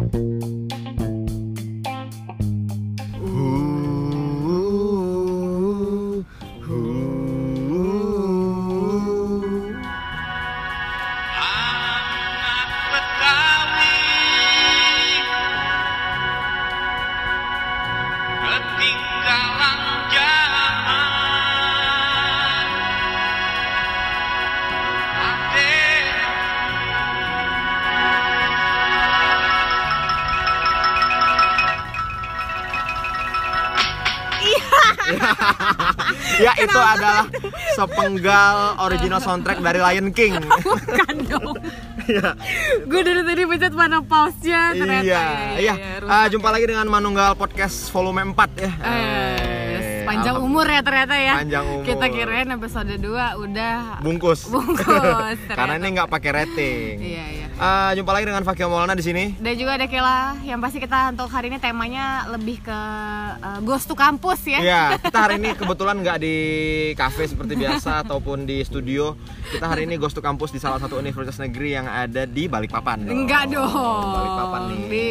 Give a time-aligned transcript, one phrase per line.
[0.00, 0.39] Anak
[37.80, 40.36] sepenggal original soundtrack dari Lion King.
[40.66, 41.56] Bukan dong.
[42.04, 42.36] Iya.
[42.84, 45.04] Gue dari tadi pencet mana pause-nya ternyata.
[45.06, 45.24] Iya,
[45.56, 45.74] iya.
[45.96, 46.12] rusak.
[46.12, 48.72] Ah, jumpa lagi dengan Manunggal Podcast volume 4 ya.
[48.76, 51.34] Eh, panjang alham- umur ya ternyata ya.
[51.38, 51.84] Panjang umur.
[51.86, 54.40] Kita kirain episode 2 udah bungkus.
[54.52, 56.94] Bungkus, Karena ini nggak pakai rating.
[57.00, 57.39] Iya, iya.
[57.60, 59.36] Ah, jumpa lagi dengan Fakih Maulana di sini.
[59.36, 62.78] Dan juga ada Kela yang pasti kita untuk hari ini temanya lebih ke
[63.36, 64.64] uh, ghost to kampus ya.
[64.64, 66.36] Iya, kita hari ini kebetulan nggak di
[66.96, 69.12] kafe seperti biasa ataupun di studio.
[69.52, 73.04] Kita hari ini ghost to kampus di salah satu universitas negeri yang ada di Balikpapan.
[73.04, 73.28] dong.
[73.28, 74.08] Enggak dong.
[74.08, 74.80] Balikpapan nih.
[74.88, 75.06] Di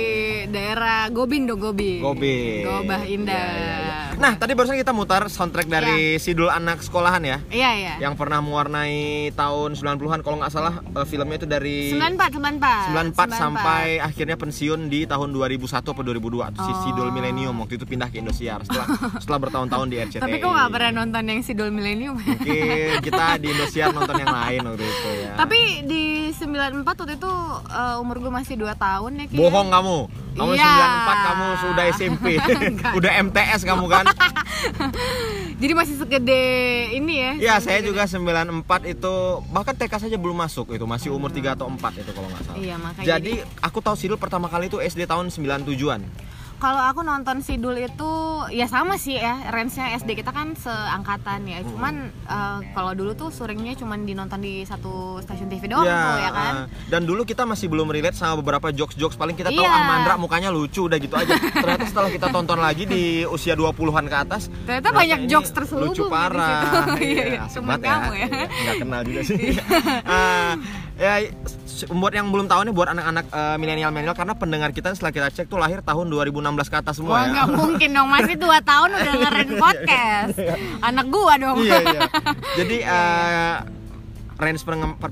[0.50, 2.02] daerah Gobin dong Gobi.
[2.02, 2.66] Gobe.
[2.66, 3.45] Gobah Indah.
[3.45, 3.89] Iya, iya, iya.
[4.20, 7.38] Nah, tadi barusan kita mutar soundtrack dari Sidul Anak Sekolahan ya.
[7.48, 7.94] Iya, iya.
[8.02, 9.00] Yang pernah mewarnai
[9.31, 13.16] tahun 90-an kalau nggak salah eh, filmnya itu dari 94, 94.
[13.16, 16.78] 94 sampai akhirnya pensiun di tahun 2001 atau 2002 si Oh.
[16.81, 18.88] Sidul Millennium waktu itu pindah ke Indosiar setelah
[19.23, 20.20] setelah bertahun-tahun di RCTI.
[20.20, 22.20] Tapi kok nggak pernah nonton yang Sidul Millennium?
[22.20, 25.34] Mungkin kita di Indosiar nonton yang lain waktu itu ya.
[25.40, 27.31] Tapi di 94 waktu itu
[27.72, 29.36] uh, umur gue masih 2 tahun ya Ki.
[29.38, 29.97] bohong kamu.
[30.30, 30.72] Kamu Iya.
[31.09, 32.25] 94 kamu sudah SMP.
[33.00, 34.06] Udah MTS kamu kan?
[35.62, 36.44] Jadi masih segede
[36.96, 37.32] ini ya.
[37.40, 39.14] Iya, saya juga 94 itu
[39.52, 42.58] bahkan TK saja belum masuk itu, masih umur 3 atau 4 itu kalau nggak salah.
[42.60, 46.28] Iya, makanya Jadi aku tahu Sidul pertama kali itu SD tahun 97-an.
[46.60, 48.12] Kalau aku nonton Sidul itu
[48.52, 51.64] ya sama sih ya, range-nya SD kita kan seangkatan ya.
[51.64, 56.30] Cuman uh, kalau dulu tuh seringnya cuman dinonton di satu stasiun TV doang tuh ya
[56.30, 56.53] kan.
[56.59, 59.72] eh, Dan dulu kita masih belum relate sama beberapa jokes-jokes paling kita tahu Iya.
[59.72, 61.31] ah Mandra mukanya lucu udah gitu aja.
[61.31, 66.03] Ternyata setelah kita tonton lagi di usia 20-an ke atas, Ternyata banyak jokes terselubung Lucu
[66.03, 66.59] di parah.
[67.00, 67.42] Iya, iya.
[67.42, 68.28] asik Temen banget kamu ya.
[68.28, 69.38] Iya, Nggak kenal juga sih.
[70.09, 70.53] Ah,
[70.96, 71.14] ya
[71.88, 75.47] buat yang belum tahu nih buat anak-anak eh, milenial-milenial karena pendengar kita setelah kita cek
[75.47, 77.31] tuh lahir tahun 2016 ke atas semua Wah ya.
[77.31, 80.35] nggak mungkin dong masih 2 tahun udah dengerin podcast.
[80.84, 81.57] Anak gua dong.
[81.63, 82.01] iya iya.
[82.59, 83.56] Jadi eh,
[84.39, 84.63] range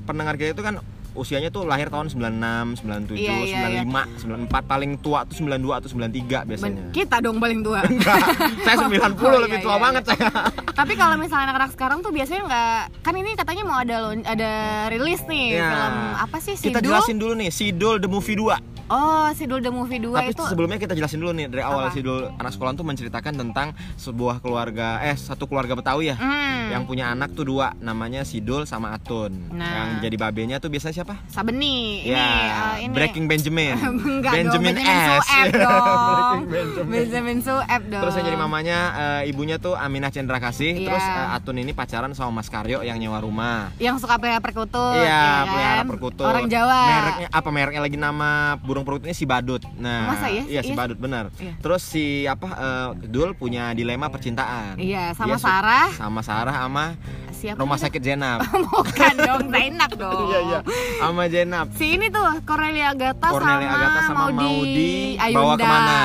[0.04, 0.80] pendengar kita itu kan
[1.18, 3.82] usianya tuh lahir tahun 96, 97, Iya, iya, iya.
[3.82, 6.80] 95, 94 paling tua tuh 92 atau 93 biasanya.
[6.80, 7.82] Ben- kita dong paling tua.
[7.90, 8.22] Enggak,
[8.62, 10.10] saya 90 Oh, lebih iya, tua iya, banget iya.
[10.14, 10.30] saya.
[10.72, 14.50] Tapi kalau misalnya anak-anak sekarang tuh biasanya nggak kan ini katanya mau ada ada
[14.88, 15.66] rilis nih Iya.
[15.66, 16.86] film apa sih Kita Sidul?
[16.88, 18.56] jelasin dulu nih, Sidul the Movie 2.
[18.88, 21.92] Oh, Sidul the Movie 2 Tapi itu sebelumnya kita jelasin dulu nih dari awal Apa?
[21.92, 26.16] Sidul anak sekolah tuh menceritakan tentang sebuah keluarga eh satu keluarga Betawi ya.
[26.16, 29.32] Hmm, Yang punya anak tuh dua, namanya Sidul sama Atun.
[29.50, 29.68] Nah.
[29.68, 31.07] Yang jadi babenya tuh biasanya siapa?
[31.30, 32.04] Sabeni.
[32.04, 33.74] ya, ini, eh, ini Breaking Benjamin.
[33.88, 35.24] Enggak Benjamin dong, Benjamin S.
[35.28, 36.27] Sueb dong.
[36.84, 37.36] Breaking Benjamin.
[37.38, 38.02] Sueb dong.
[38.02, 38.78] Terus yang jadi mamanya
[39.22, 40.74] eh, ibunya tuh Aminah Cendra Kasih.
[40.74, 40.86] Iya.
[40.86, 43.70] Terus eh, Atun ini pacaran sama Mas Karyo yang nyewa rumah.
[43.78, 44.94] Yang suka pelihara perkutut.
[44.94, 45.46] Iya, ya kan?
[45.48, 46.26] pelihara perkutut.
[46.26, 46.80] Orang Jawa.
[46.84, 49.62] Mereknya apa mereknya lagi nama burung perkututnya si Badut.
[49.78, 50.42] Nah, Masa ya?
[50.46, 50.78] Iya si Iya.
[50.78, 51.24] Badut benar.
[51.38, 51.54] Iya.
[51.58, 54.76] Terus si apa eh, Dul punya dilema percintaan.
[54.76, 55.88] Iya, sama Dia Sarah.
[55.94, 56.86] Sama Sarah sama
[57.38, 57.62] Siapa?
[57.62, 57.78] Rumah?
[57.78, 58.42] Sakit Jenab.
[58.74, 60.20] Bukan dong, Zainab dong.
[60.28, 60.58] Iya iya.
[60.98, 61.66] Sama Jenab.
[61.78, 64.94] Si ini tuh Cornelia Agatha Cornelia sama Agatha sama Maudi Maudi
[65.30, 65.54] bawa Ayunda.
[65.54, 65.98] ke mana?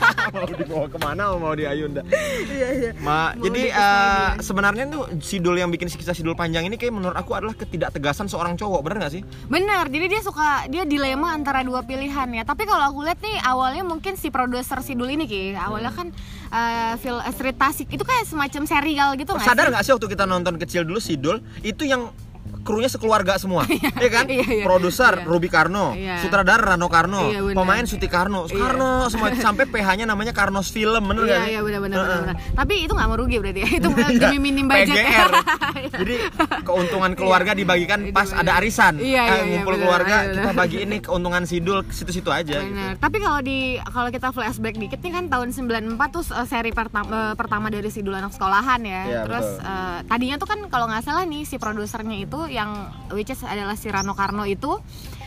[0.34, 2.02] mau dibawa ke mana sama Maudi Ayunda?
[2.46, 2.90] Iya iya.
[3.00, 7.34] Ma, jadi eh, sebenarnya tuh Sidul yang bikin kisah Sidul panjang ini kayak menurut aku
[7.36, 9.22] adalah ketidaktegasan seorang cowok, bener gak sih?
[9.46, 12.42] Bener, jadi dia suka dia dilema antara dua pilihan ya.
[12.42, 16.08] Tapi kalau aku lihat nih awalnya mungkin si produser Sidul ini ki, awalnya kan
[16.50, 19.72] uh, film Street Tasik itu kayak semacam serial gitu nggak Sadar sih?
[19.72, 22.10] nggak sih waktu kita nonton kecil dulu Sidul itu yang
[22.70, 23.66] krunya sekeluarga semua,
[24.04, 24.24] ya kan?
[24.24, 24.64] Iya, iya.
[24.64, 25.26] Produser Iya.
[25.26, 26.22] Ruby Karno, Iya.
[26.22, 28.54] sutradara Rano Karno, Iya, pemain Suti Karno, Iya.
[28.54, 32.20] Karno semua sampai PH-nya namanya Karnos Film, bener Iya iya benar benar Heeh.
[32.22, 32.36] benar.
[32.54, 33.68] Tapi itu nggak merugi berarti ya.
[33.74, 34.94] Itu Iya, demi minim budget.
[34.94, 35.30] PGR.
[36.00, 36.14] Jadi
[36.60, 38.96] keuntungan keluarga dibagikan pas ada arisan.
[38.96, 42.60] Iya, iya, Eh, iya, ngumpul keluarga kita bagi ini keuntungan Sidul situ-situ aja.
[42.60, 42.70] gitu.
[42.70, 42.94] Benar.
[42.96, 45.66] Tapi kalau di kalau kita flashback dikit nih kan tahun 94
[46.10, 49.02] tuh uh, seri pertama pertama dari Sidul anak sekolahan ya.
[49.02, 49.66] Iya, Terus betul.
[49.66, 52.70] uh, tadinya tuh kan kalau nggak salah nih si produsernya itu yang
[53.10, 54.76] which is adalah si Rano Karno itu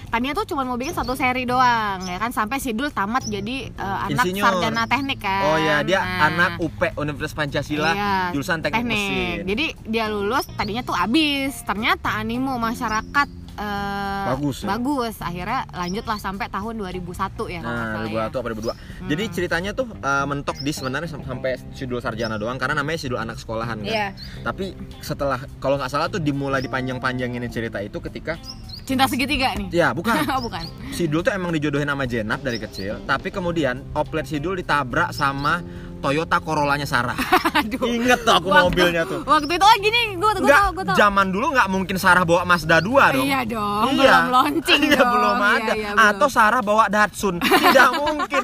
[0.08, 4.06] tadinya tuh cuma mau bikin satu seri doang ya kan sampai Sidul tamat jadi uh,
[4.06, 4.46] anak Insinyur.
[4.46, 5.42] sarjana teknik kan.
[5.50, 9.42] Oh ya, dia Nah, anak UP Universitas Pancasila Iya, jurusan Teknik, Mesin.
[9.50, 11.66] Jadi dia lulus tadinya tuh abis.
[11.66, 14.68] Ternyata animo masyarakat eh, Bagus ya?
[14.70, 15.16] bagus.
[15.18, 17.06] Akhirnya lanjutlah sampai tahun 2001
[17.48, 18.26] ya Nah, salah 2001 ya.
[18.34, 19.10] apa 2002.
[19.10, 23.18] Jadi ceritanya tuh eh, mentok di sebenarnya sam- sampai sidul sarjana doang karena namanya sidul
[23.18, 23.88] anak sekolahan kan.
[23.88, 24.08] Iya.
[24.42, 27.14] Tapi setelah kalau nggak salah tuh dimulai dipanjang-panjangin
[27.48, 28.36] cerita itu ketika
[28.84, 29.72] Cinta segitiga nih.
[29.72, 30.68] ya bukan oh bukan.
[30.92, 35.64] Sidul tuh emang dijodohin sama Jenap dari kecil, tapi kemudian oplet Sidul ditabrak sama
[36.04, 37.16] Toyota Corollanya Sarah.
[37.64, 37.88] Aduh.
[37.88, 39.24] Ingat tuh aku Waktu- mobilnya tuh.
[39.24, 40.96] Waktu itu oh gini, gue gue tau, gue tau.
[40.96, 43.24] zaman dulu nggak mungkin Sarah bawa Mazda 2 dong.
[43.24, 44.16] Iya dong, Iya.
[44.20, 45.10] belum launching Iya, dong.
[45.10, 45.74] belum Iya, ada.
[45.74, 46.08] iya, belum.
[46.12, 47.36] Atau Sarah bawa Datsun.
[47.40, 48.44] Tidak mungkin.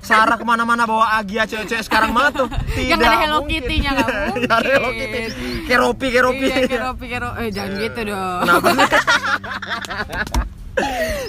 [0.00, 2.48] Sarah ke mana-mana bawa Agia cewek-cewek sekarang banget tuh.
[2.68, 3.52] Tidak Yang ada Hello mungkin.
[3.56, 5.08] Kitty-nya, nggak Yang ada Hello mungkin.
[5.08, 5.46] Kitty.
[5.64, 6.44] Keropi, keropi.
[6.44, 7.38] Iya, keropi, keropi.
[7.38, 8.40] Eh, jangan gitu dong.
[8.42, 8.88] Kenapa sih?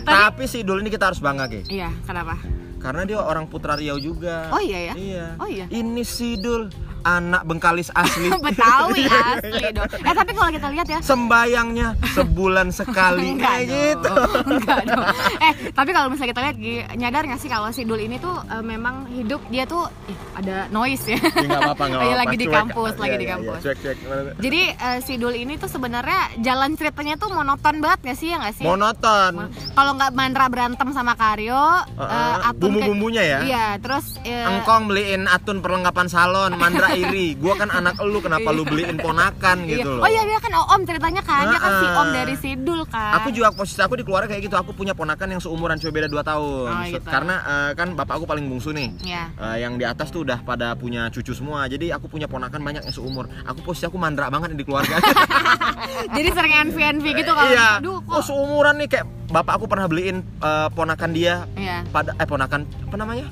[0.04, 1.62] Tapi Sidul ini kita harus bangga, Ki.
[1.70, 2.36] Iya, kenapa?
[2.86, 4.54] Karena dia orang Putra Riau juga.
[4.54, 4.94] Oh, iya ya?
[4.94, 5.26] Iya.
[5.42, 5.66] Oh, iya.
[5.74, 6.70] Ini Sidul,
[7.06, 8.34] anak Bengkalis asli.
[8.46, 9.86] Betawi asli dong.
[9.94, 14.14] Eh tapi kalau kita lihat ya, Sembayangnya sebulan sekali Enggak kayak gitu.
[14.52, 15.06] Enggak dong.
[15.38, 16.58] Eh, tapi kalau misalnya kita lihat
[16.96, 20.66] nyadar nggak sih kalau si Dul ini tuh eh, memang hidup dia tuh ih, ada
[20.68, 21.20] noise ya.
[21.22, 22.16] Ya, nggak apa-apa, Iya, apa-apa.
[22.18, 22.56] lagi di Cuek.
[22.56, 23.36] kampus, lagi Iya, di iya, iya.
[23.38, 23.60] kampus.
[23.62, 23.98] Cuek, cuek.
[24.40, 28.38] Jadi eh, si Dul ini tuh sebenarnya jalan ceritanya tuh monoton banget nggak sih ya
[28.40, 28.66] nggak sih?
[28.66, 29.34] Monoton.
[29.72, 31.62] Kalau nggak Mandra berantem sama Karyo,
[31.94, 32.36] eh.
[32.42, 33.40] Atun kayak- Bumbu-bumbunya ya?
[33.44, 37.28] Iya, terus eh, Engkong beliin Atun perlengkapan salon, Mandra iri.
[37.36, 39.84] Gua kan anak elu, kenapa lu beliin ponakan iya.
[39.84, 40.04] gitu loh.
[40.06, 43.20] Oh iya dia kan om ceritanya kan, dia kan si om dari si Dul kan.
[43.22, 44.56] Aku juga posisi aku di keluarga kayak gitu.
[44.56, 46.72] Aku punya ponakan yang seumuran cuma beda 2 tahun.
[46.72, 47.08] Oh, gitu.
[47.10, 48.90] Karena eh, kan bapak aku paling bungsu nih.
[49.04, 49.24] Iya.
[49.36, 51.68] Eh, yang di atas tuh udah pada punya cucu semua.
[51.68, 53.28] Jadi aku punya ponakan banyak yang seumur.
[53.44, 54.98] Aku posisi aku mandra banget di keluarga.
[56.16, 57.80] Jadi sering envy envy gitu kalau iya.
[57.80, 61.88] aduh Oh, kok seumuran nih kayak bapak aku pernah beliin eh, ponakan dia Iya.
[61.90, 63.26] pada eh ponakan apa namanya?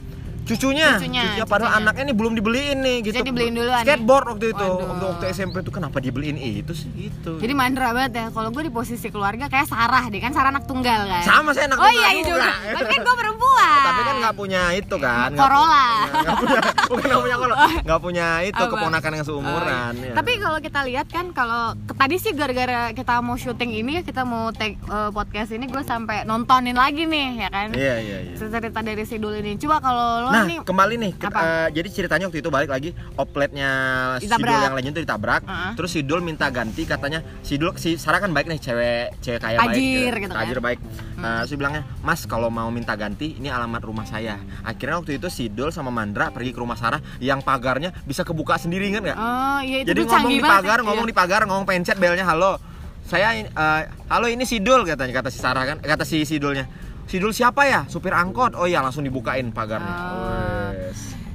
[0.44, 1.88] Cucunya, Cucunya, padahal cucunya.
[1.88, 3.16] anaknya ini belum dibeliin nih gitu.
[3.16, 3.63] Jadi dibeliin nih?
[3.88, 4.68] Skateboard waktu itu.
[4.68, 4.88] Waduh.
[4.92, 7.40] Waktu, waktu SMP tuh kenapa dibeliin itu sih gitu.
[7.40, 8.25] Jadi mandra banget ya.
[8.28, 11.24] Kalau gue di posisi keluarga kayak Sarah deh kan Sarah anak tunggal kan.
[11.24, 12.51] sama saya anak Oh tunggal iya iya juga.
[12.75, 13.80] Tapi kan gue perempuan.
[13.88, 15.30] Tapi kan nggak punya itu kan.
[15.31, 15.88] Corolla.
[16.12, 16.60] punya,
[16.92, 17.98] bukan nggak punya Corolla.
[18.04, 18.72] Punya itu Apa?
[18.75, 19.94] keponakan yang seumuran.
[19.95, 20.12] Oh, iya.
[20.12, 20.13] ya.
[20.19, 24.51] Tapi kalau kita lihat kan kalau tadi sih gara-gara kita mau syuting ini kita mau
[24.51, 27.72] take eh, podcast ini gue sampai nontonin lagi nih ya kan.
[27.72, 28.36] Iya iya iya.
[28.36, 29.56] Cerita dari si Dul ini.
[29.56, 31.12] Coba kalau lo Nah, nih kembali nih.
[31.13, 33.69] ke- eh, jadi ceritanya waktu itu balik lagi opletnya.
[34.18, 35.41] Sidul yang lainnya tuh ditabrak.
[35.44, 35.71] Uh-uh.
[35.74, 39.69] Terus Sidul minta ganti katanya Sidul si Sarah kan baik nih cewek cewek kaya Tajir
[40.09, 40.21] baik.
[40.21, 40.41] gitu kan.
[40.41, 40.80] Tajir baik.
[41.15, 45.15] Nah, terus dia bilangnya, "Mas, kalau mau minta ganti, ini alamat rumah saya." Akhirnya waktu
[45.15, 49.18] itu Sidul sama Mandra pergi ke rumah Sarah yang pagarnya bisa kebuka sendiri kan nggak?
[49.18, 50.83] Oh iya itu Jadi tuh ngomong di pagar, ya.
[50.83, 52.57] ngomong di pagar, ngomong pencet belnya halo.
[53.03, 56.65] Saya eh, halo ini Sidul katanya kata si Sarah kan, kata si Sidulnya.
[57.08, 57.86] Sidul siapa ya?
[57.90, 58.56] Supir angkot.
[58.58, 59.94] Oh iya, langsung dibukain pagarnya.
[59.94, 60.53] Ah.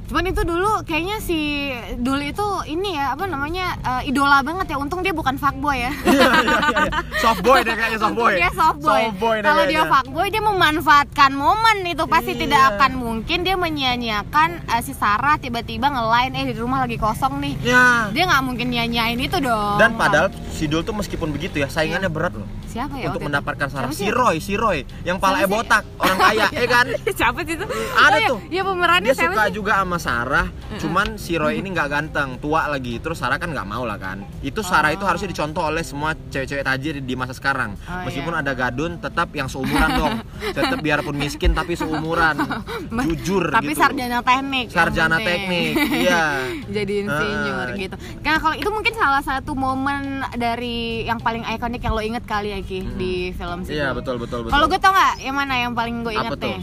[0.09, 1.69] Cuman itu dulu kayaknya si
[2.01, 4.77] Dul itu ini ya apa namanya eh, idola banget ya.
[4.81, 5.93] Untung dia bukan fuckboy ya.
[6.01, 6.59] Iya, iya, iya,
[6.89, 6.93] iya.
[7.21, 8.33] Soft boy deh kayaknya soft boy.
[8.33, 9.03] Dia soft boy.
[9.05, 12.41] Soft boy Kalau dia fuckboy dia memanfaatkan momen itu pasti Iya.
[12.41, 17.45] tidak akan mungkin dia menyia-nyiakan eh, si Sarah tiba-tiba ngelain eh di rumah lagi kosong
[17.45, 17.55] nih.
[17.61, 18.09] Ya.
[18.09, 19.77] Dia nggak mungkin nyanyain itu dong.
[19.77, 22.49] Dan padahal Sidul tuh meskipun begitu ya, saingannya berat loh.
[22.69, 23.89] siapa ya untuk mendapatkan Sarah.
[23.97, 24.13] Si?
[24.13, 25.49] Roy, si Roy yang sih?
[25.49, 26.87] botak, orang kaya, ya kan?
[27.17, 27.65] siapa sih itu?
[27.97, 28.29] Ada oh, iya.
[28.29, 28.39] tuh.
[28.53, 29.53] Iya pemerannya Dia suka sih?
[29.57, 30.47] juga sama Sarah,
[30.79, 32.99] cuman si Roy ini nggak ganteng, tua lagi.
[32.99, 34.23] Terus Sarah kan nggak mau lah kan.
[34.41, 37.75] Itu Sarah itu harusnya dicontoh oleh semua cewek-cewek tajir di masa sekarang.
[37.85, 38.41] Oh, Meskipun iya.
[38.41, 40.15] ada gadun, tetap yang seumuran dong.
[40.57, 42.39] Tetap biarpun miskin tapi seumuran.
[43.09, 43.81] Jujur Tapi gitu.
[43.81, 44.67] sarjana teknik.
[44.71, 45.75] Sarjana teknik,
[46.07, 46.47] iya.
[46.65, 47.75] Jadi insinyur Ah.
[47.75, 47.97] gitu.
[48.21, 52.51] Nah kalau itu mungkin salah satu momen dari yang paling ikonik yang lo inget kali
[52.51, 53.75] ya Ki di film sih.
[53.75, 54.53] Iya, betul betul betul.
[54.53, 56.57] Kalau gue tau nggak yang mana yang paling gue Apa inget tuh?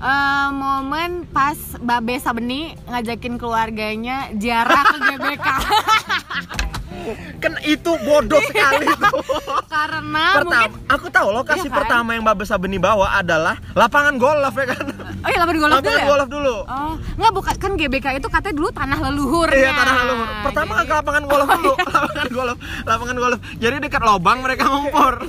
[0.00, 5.46] Eh, momen pas Babe Sabeni ngajakin keluarganya ziarah ke GBK
[7.38, 9.24] kan itu bodoh sekali tuh.
[9.66, 11.78] karena Pertama, mungkin aku tahu lokasi Iya kan?
[11.80, 14.84] pertama yang Babes Sabeni bawa adalah lapangan golf ya kan.
[15.18, 16.56] oh iya lapangan golf dulu lapangan ya golf dulu.
[16.62, 20.28] oh nggak bukan kan GBK itu katanya dulu tanah leluhurnya Iya tanah leluhur.
[20.44, 23.38] Pertama Jadi- ke lapangan golf dulu, lapangan golf, lapangan golf.
[23.56, 25.14] Jadi dekat lobang mereka ngumpur.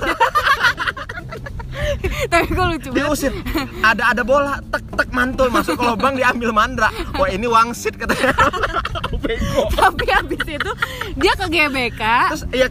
[2.31, 3.33] tapi gue lucu banget Diusir.
[3.81, 6.89] Ada ada bola, tek tek mantul masuk ke lobang diambil mandra.
[7.15, 8.33] Wah ini wangsit katanya.
[9.21, 9.69] Bego.
[9.79, 10.71] tapi habis itu
[11.13, 12.67] dia ke GBK Terus iya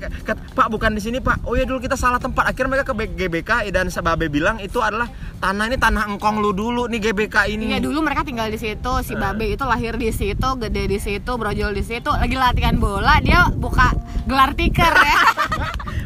[0.50, 1.42] Pak bukan di sini Pak.
[1.42, 2.44] Oh iya dulu kita salah tempat.
[2.44, 6.84] Akhirnya mereka ke GBK dan Sebabe bilang itu adalah tanah ini tanah engkong lu dulu
[6.86, 7.64] nih GBK ini.
[7.68, 9.18] Iya dulu mereka tinggal di situ, si Eh.
[9.18, 13.48] Babe itu lahir di situ, gede di situ, brojol di situ, lagi latihan bola, dia
[13.50, 13.92] buka
[14.24, 15.18] gelar tiker ya.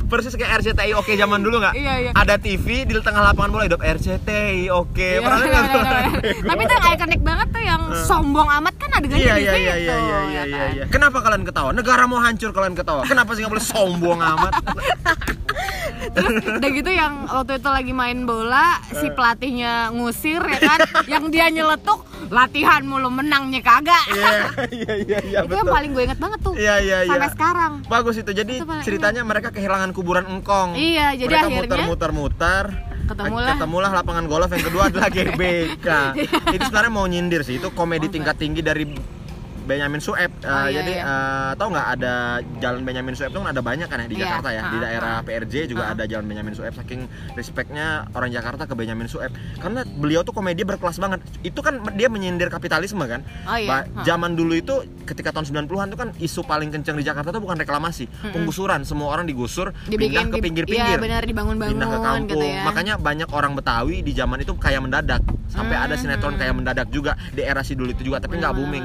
[0.04, 1.74] Persis kayak RCTI oke zaman dulu nggak?
[1.74, 2.10] Iya, iya.
[2.12, 4.94] Ada TV di tengah lapangan bola hidup RCTI oke.
[4.94, 5.64] Iya, Pernah lihat nggak?
[5.64, 6.44] bener, bener, bener.
[6.44, 8.04] Tapi itu yang ikonik banget tuh yang Eh.
[8.04, 10.64] sombong amat ada adegannya Iya di iya situ iya iya iya iya ya iya.
[10.72, 10.84] iya.
[10.86, 11.70] Kenapa kalian ketawa?
[11.70, 13.02] Negara mau hancur kalian ketawa.
[13.04, 14.52] Kenapa sih nggak boleh sombong amat?
[16.04, 19.12] Terus udah gitu yang waktu itu lagi main bola si Eh.
[19.12, 24.04] pelatihnya ngusir ya kan, yang dia nyeletuk latihan mulu menangnya kagak.
[24.12, 24.30] Iya
[24.70, 25.74] iya iya iya itu yang betul.
[25.74, 26.54] paling gue inget banget tuh.
[26.54, 27.10] Iya iya iya.
[27.10, 27.72] Sampai sekarang.
[27.88, 28.30] Bagus itu.
[28.30, 30.76] Jadi Itu ceritanya mereka kehilangan kuburan engkong.
[30.76, 32.64] Iya, jadi mereka akhirnya muter-muter-muter.
[33.06, 33.54] Ketemulah.
[33.56, 35.88] ketemulah lapangan golf yang kedua adalah GBK.
[36.54, 37.60] itu sebenarnya mau nyindir sih.
[37.60, 38.20] Itu komedi Oke.
[38.20, 38.84] tingkat tinggi dari
[39.64, 40.30] Benyamin Sueb.
[40.38, 41.04] Oh, iya, jadi iya.
[41.04, 42.14] eh, tahu nggak ada
[42.58, 44.62] jalan Benyamin Sueb itu kan ada banyak kan ya di Iya, Jakarta ya.
[44.62, 45.24] Di ha, daerah ha.
[45.24, 45.92] PRJ juga Ha.
[45.92, 46.72] ada jalan Benyamin Sueb.
[46.72, 47.00] Saking
[47.34, 49.32] respectnya orang Jakarta ke Benyamin Sueb.
[49.56, 51.20] Karena beliau tuh komedi berkelas banget.
[51.40, 53.24] Itu kan dia menyindir kapitalisme kan.
[53.44, 53.70] Oh iya.
[53.70, 54.02] Ba- Ha.
[54.04, 57.56] Zaman dulu itu ketika tahun 90-an tuh kan isu paling kenceng di Jakarta tuh bukan
[57.56, 58.82] reklamasi, penggusuran.
[58.82, 60.84] Semua orang digusur, pindah ke pinggir-pinggir.
[60.86, 62.28] Iya benar dibangun-bangun pindah ke kampung.
[62.28, 62.62] gitu ya.
[62.64, 65.22] Makanya banyak orang Betawi di zaman itu kayak mendadak.
[65.46, 66.02] Sampai ada Hmm.
[66.02, 68.60] sinetron kayak mendadak juga di era Sidul itu juga, tapi nggak Benar.
[68.60, 68.84] booming.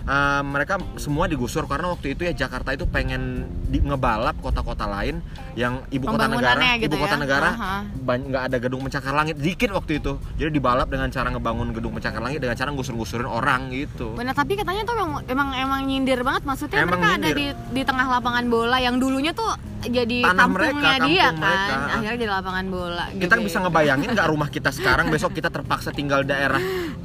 [0.00, 5.20] Eh, mereka semua digusur karena waktu itu ya Jakarta itu pengen di, ngebalap kota-kota lain
[5.54, 7.20] yang ibu kota negara, gitu ibu kota ya.
[7.20, 7.74] negara Aha.
[8.00, 10.16] ban- nggak ada gedung pencakar langit dikit waktu itu.
[10.34, 14.16] Jadi dibalap dengan cara ngebangun gedung pencakar langit dengan cara ngusur-ngusurin orang gitu.
[14.16, 17.36] Benar, tapi katanya tuh emang emang, emang nyindir banget maksudnya Emang mereka ada nyindir.
[17.36, 19.46] di di tengah lapangan bola yang dulunya tuh
[19.82, 21.40] jadi Tanah kampungnya mereka, dia kampung kan.
[21.40, 21.74] mereka.
[21.90, 23.04] Akhirnya jadi lapangan bola.
[23.10, 23.62] kita gitu bisa ya.
[23.62, 26.60] ngebayangin nggak rumah kita sekarang besok kita terpaksa tinggal daerah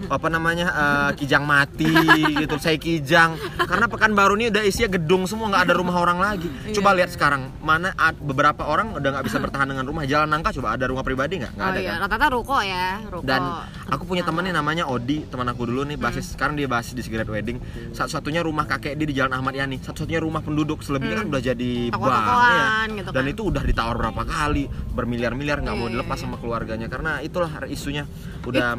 [0.06, 1.88] apa namanya eh, Kijang mati
[2.36, 6.46] gitu saya Kijang karena Pekanbaru ini udah isinya gedung semua nggak ada rumah orang lagi
[6.72, 10.28] coba Iya, lihat sekarang mana ad- beberapa orang udah nggak bisa bertahan dengan rumah jalan
[10.28, 13.24] nangka coba ada rumah pribadi nggak nggak Oh ada iya, kan rata-rata ruko ya, ruko.
[13.24, 13.42] dan
[13.88, 16.06] aku punya temen nih namanya Odi teman aku dulu nih Hmm.
[16.06, 17.58] basis sekarang dia basis di Cigarette Wedding
[17.92, 21.72] satu-satunya rumah kakek dia di Jalan Ahmad Yani satu-satunya rumah penduduk selebihnya kan udah jadi
[21.88, 22.04] bank Hmm.
[22.06, 22.65] Toko-tokoan ya.
[22.94, 23.34] Gitu dan kan.
[23.34, 26.88] itu udah ditawar berapa kali bermiliar-miliar nggak mau Iya, dilepas iya, sama keluarganya.
[26.90, 28.04] Karena itulah isunya
[28.44, 28.78] udah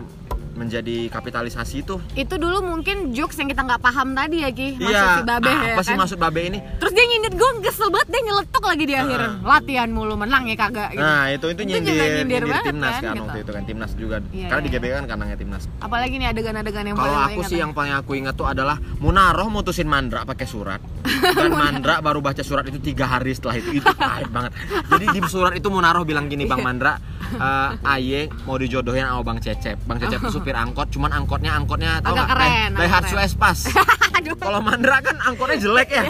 [0.57, 2.01] menjadi kapitalisasi itu.
[2.17, 4.81] Itu dulu mungkin jokes yang kita nggak paham tadi ya Ki.
[4.81, 5.21] Maksud iya.
[5.21, 6.01] si Babe ya apa sih kan?
[6.01, 6.59] maksud babe ini?
[6.81, 9.21] Terus dia nyindir gue kesel banget dia nyeletuk lagi di akhir.
[9.45, 11.05] Latihan mulu menang ya kagak gitu.
[11.05, 13.25] nah itu itu Itu nyindir nyindir, nyindir banget timnas kan, kan, gitu.
[13.29, 14.17] waktu itu kan timnas juga.
[14.33, 14.81] Iya, karena di iya.
[14.81, 15.63] GBK kan kandangnya timnas.
[15.85, 17.63] Apalagi nih adegan-adegan yang Kalau aku ingat sih ya?
[17.69, 20.81] yang paling aku ingat tuh adalah Munaroh mutusin Mandra pakai surat.
[21.37, 24.53] Dan Mandra baru baca surat itu tiga hari setelah itu itu pahit banget.
[24.87, 26.97] Jadi di surat itu Munaroh bilang gini Bang Mandra,
[27.31, 29.85] eh, Aye mau dijodohin sama Bang Cecep.
[29.85, 32.29] Bang Cecep itu supir angkot, cuman angkotnya angkotnya tau Agak nggak?
[32.33, 33.27] keren, Daihatsu keren.
[33.27, 33.59] Espas.
[34.43, 36.05] Kalau Mandra kan angkotnya jelek ya.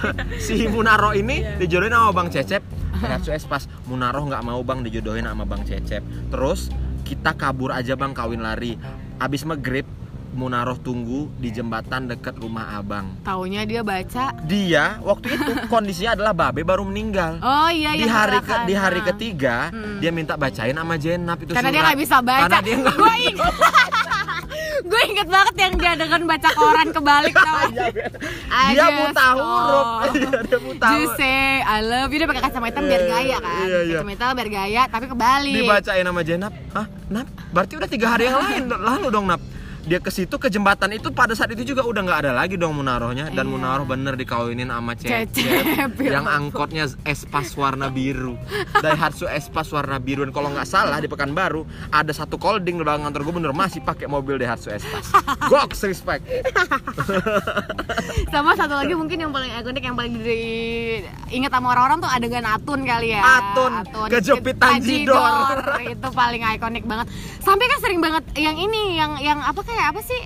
[0.44, 1.56] si Munaroh ini Iya.
[1.58, 2.62] dijodohin sama Bang Cecep.
[2.94, 3.64] Daihatsu Espas.
[3.84, 6.02] Munaroh nggak mau Bang dijodohin sama Bang Cecep.
[6.28, 6.68] Terus
[7.02, 8.76] kita kabur aja Bang kawin lari.
[9.16, 9.86] Abis maghrib
[10.32, 13.12] Munaroh tunggu di jembatan dekat rumah abang.
[13.20, 17.36] taunya dia baca Dia waktu itu kondisinya adalah babe baru meninggal.
[17.38, 19.98] oh iya di yang hari ke, di hari ketiga Hmm.
[19.98, 21.86] dia minta bacain sama Jenap itu karena dia surat.
[21.86, 23.38] nggak bisa baca Karena dia nggak gue inget
[24.82, 27.58] gue inget banget yang dia dengan baca koran kebalik tau?
[27.70, 27.86] Iya,
[28.50, 29.86] I dia buta huruf.
[30.12, 31.12] Iya, dia buta huruf.
[31.14, 33.98] say I love you dia pakai kacamata biar gaya kan Iya, iya.
[33.98, 36.52] kacamata biar gaya tapi kebalik Dibacain sama Jenap.
[36.72, 36.86] Hah?
[37.08, 37.26] Nap?
[37.50, 39.40] Berarti udah tiga hari yang lain lalu dong Nap.
[39.82, 42.78] Dia ke situ ke jembatan itu pada saat itu juga udah nggak ada lagi dong
[42.78, 43.30] Munarohnya.
[43.30, 43.52] Dan Iya.
[43.52, 48.38] Munaroh bener dikawinin sama Cecep, Cecep, ya yang angkotnya Espas warna biru.
[48.78, 50.22] Daihatsu Espas warna biru.
[50.22, 53.82] Dan kalau nggak salah di Pekanbaru ada satu holding di belakang kantor gue bener masih
[53.82, 55.10] pakai mobil Daihatsu Espas.
[55.50, 56.22] Goks respect.
[58.30, 62.86] Sama satu lagi mungkin yang paling ikonik yang paling diingat sama orang-orang tuh adegan Atun
[62.86, 63.22] kali ya.
[63.22, 63.72] Atun,
[64.08, 65.58] kejepit Tanjidor.
[65.82, 67.10] itu paling ikonik banget.
[67.42, 70.22] Sampai kan sering banget yang ini yang yang apa kayak apa sih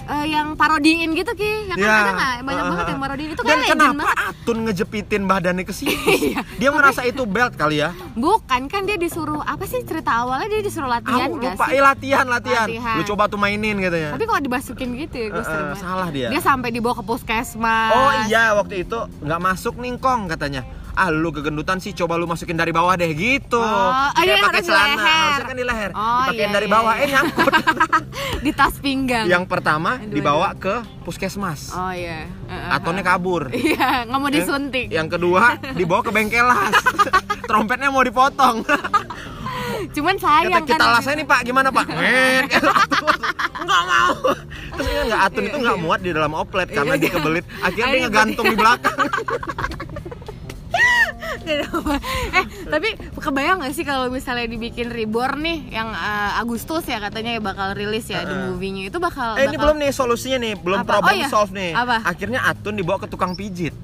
[0.00, 1.94] Eh, yang parodiin gitu ki ya kan Ya.
[1.94, 4.26] ada nggak banyak Uh, banget uh, yang parodiin itu Dan kan legend kenapa banget Iya.
[4.32, 5.94] Atun ngejepitin badannya ke sini?
[6.58, 7.94] dia merasa itu belt kali ya?
[8.10, 11.82] bukan kan dia disuruh apa sih cerita awalnya dia disuruh latihan Aku lupa, sih eh
[11.84, 12.66] latihan, latihan.
[12.66, 12.96] Latihan.
[12.96, 14.10] Lu coba tuh mainin katanya.
[14.10, 15.76] tapi kok dibasukin gitu ya gue eh, banget.
[15.78, 16.26] salah dia.
[16.26, 20.66] dia sampai dibawa ke puskesmas Oh iya, waktu itu nggak masuk ningkong katanya.
[20.92, 23.56] Ah lu kegendutan sih, coba lu masukin dari bawah deh gitu.
[23.56, 25.06] Oh, Kayak iya, pakai di celana, leher.
[25.06, 25.90] harusnya kan di leher.
[25.92, 27.02] Oh, iya, dari iya, bawah, iya.
[27.02, 27.52] eh nyangkut.
[28.40, 31.70] di tas pinggang Yang pertama Aduh, dibawa ke puskesmas.
[31.70, 33.52] oh iya Eh, eh, Atonnya kabur.
[33.54, 36.74] iya nggak mau disuntik Yang kedua dibawa ke bengkelas.
[37.48, 38.64] Trompetnya mau dipotong.
[39.90, 41.86] cuman Kata sayang kita kan lasnya nih Pak, gimana Pak?
[41.90, 42.44] Men,
[43.60, 44.14] nggak mau.
[44.70, 47.16] Terus ini nggak Atun itu nggak muat di dalam oplet karena Iya, dia iya.
[47.16, 47.44] kebelit.
[47.60, 48.98] Akhirnya dia ngegantung di belakang.
[52.30, 57.34] Eh tapi kebayang gak sih kalau misalnya dibikin reborn nih yang eh, Agustus ya katanya
[57.34, 60.54] ya bakal rilis ya di movie-nya itu bakal Eh ini bakal- belum nih solusinya nih,
[60.56, 60.90] belum Apa?
[60.90, 61.28] problem Oh, iya.
[61.28, 61.70] solve nih.
[61.72, 61.96] Apa?
[62.04, 63.74] Akhirnya Atun dibawa ke tukang pijit.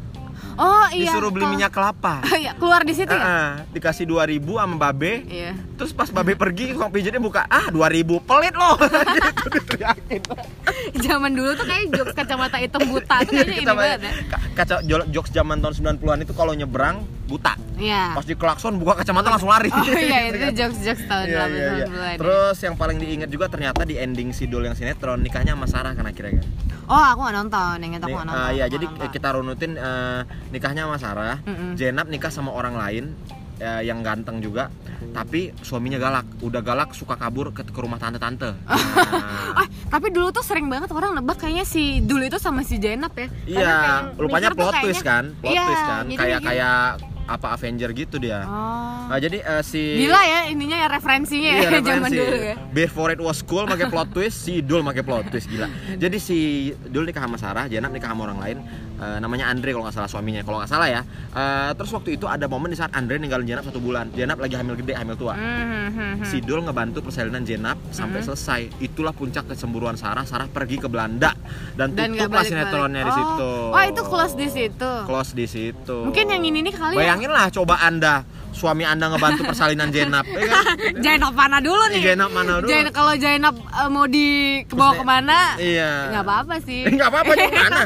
[0.57, 1.13] Oh iya.
[1.13, 2.25] disuruh beli minyak kelapa.
[2.35, 3.21] Iya, keluar di situ ya?
[3.21, 5.21] Heeh, dikasih 2000 sama babe.
[5.27, 5.53] Iya.
[5.77, 8.73] Terus pas babe pergi, tukang pijitnya buka, ah 2000 pelit loh.
[9.37, 10.21] gitu diteriakin.
[11.05, 14.13] Zaman dulu tuh kayak jokes kacamata hitam buta tuh kayaknya ini banget ya.
[14.27, 14.75] ka- Kaca
[15.07, 17.59] jokes zaman tahun 90-an itu kalau nyebrang buta.
[17.77, 18.15] Iya.
[18.15, 19.69] Pas di klakson buka kacamata langsung lari.
[19.69, 21.87] Oh iya, itu jokes-jokes tahun Iya, iya, iya.
[21.87, 22.17] 80-an.
[22.23, 26.07] Terus yang paling diingat juga ternyata di ending Sidul yang sinetron nikahnya sama Sarah kan
[26.07, 26.47] akhirnya kan.
[26.87, 28.39] Oh, aku gak nonton, yang aku gak nonton.
[28.39, 29.15] ah, iya, jadi nggak nonton.
[29.19, 30.21] kita runutin eh,
[30.55, 31.75] nikahnya sama Sarah, Mm-mm.
[31.75, 33.05] Jenab nikah sama orang lain
[33.59, 34.71] eh, yang ganteng juga,
[35.11, 38.55] tapi suaminya galak, udah galak suka kabur ke, ke rumah tante-tante.
[38.63, 38.79] Nah,
[39.59, 43.19] Ah, tapi dulu tuh sering banget orang nebak kayaknya si Dul itu sama si Jenap
[43.19, 43.27] ya.
[43.51, 43.77] Iya,
[44.15, 46.79] tuh plot twist kan, plot Iya, twist kan, kayak kayak
[47.27, 48.43] apa Avenger gitu dia.
[48.43, 49.07] Oh.
[49.07, 52.17] Nah, jadi eh, si Gila ya ininya ya referensinya Iya, ya zaman referensi.
[52.17, 52.55] dulu ya.
[52.71, 55.67] Before it was cool pakai plot twist, si Dul pakai plot twist gila.
[56.03, 56.39] Jadi si
[56.87, 58.59] Dul nikah sama Sarah, Jenab nikah sama orang lain.
[58.97, 61.01] Eh, namanya Andre kalau nggak salah suaminya, kalau nggak salah ya.
[61.31, 64.09] Eh, terus waktu itu ada momen di saat Andre ninggalin Jenab satu bulan.
[64.11, 65.33] Jenab lagi hamil gede, hamil tua.
[65.33, 66.25] Hmm, hmm, hmm.
[66.25, 68.61] Si Dul ngebantu persalinan Jenab sampai selesai.
[68.79, 70.25] Itulah puncak kecemburuan Sarah.
[70.25, 71.37] Sarah pergi ke Belanda
[71.75, 73.17] dan, Dan tutuplah sinetronnya di Oh.
[73.17, 73.51] situ.
[73.71, 74.91] Oh, itu close di situ.
[75.05, 75.97] Close di situ.
[76.03, 76.99] Mungkin yang ini nih kali ya.
[76.99, 80.65] Bayangin lah coba Anda suami Anda ngebantu persalinan Jenab, ya kan?
[81.05, 82.01] Jainab mana dulu nih?
[82.03, 82.69] Jainab mana dulu?
[82.69, 85.39] Jainab- kalau Jainab eh, mau dibawa ke mana?
[85.57, 85.93] Iya.
[86.11, 86.83] Nggak apa-apa sih.
[86.97, 87.81] nggak apa-apa di mana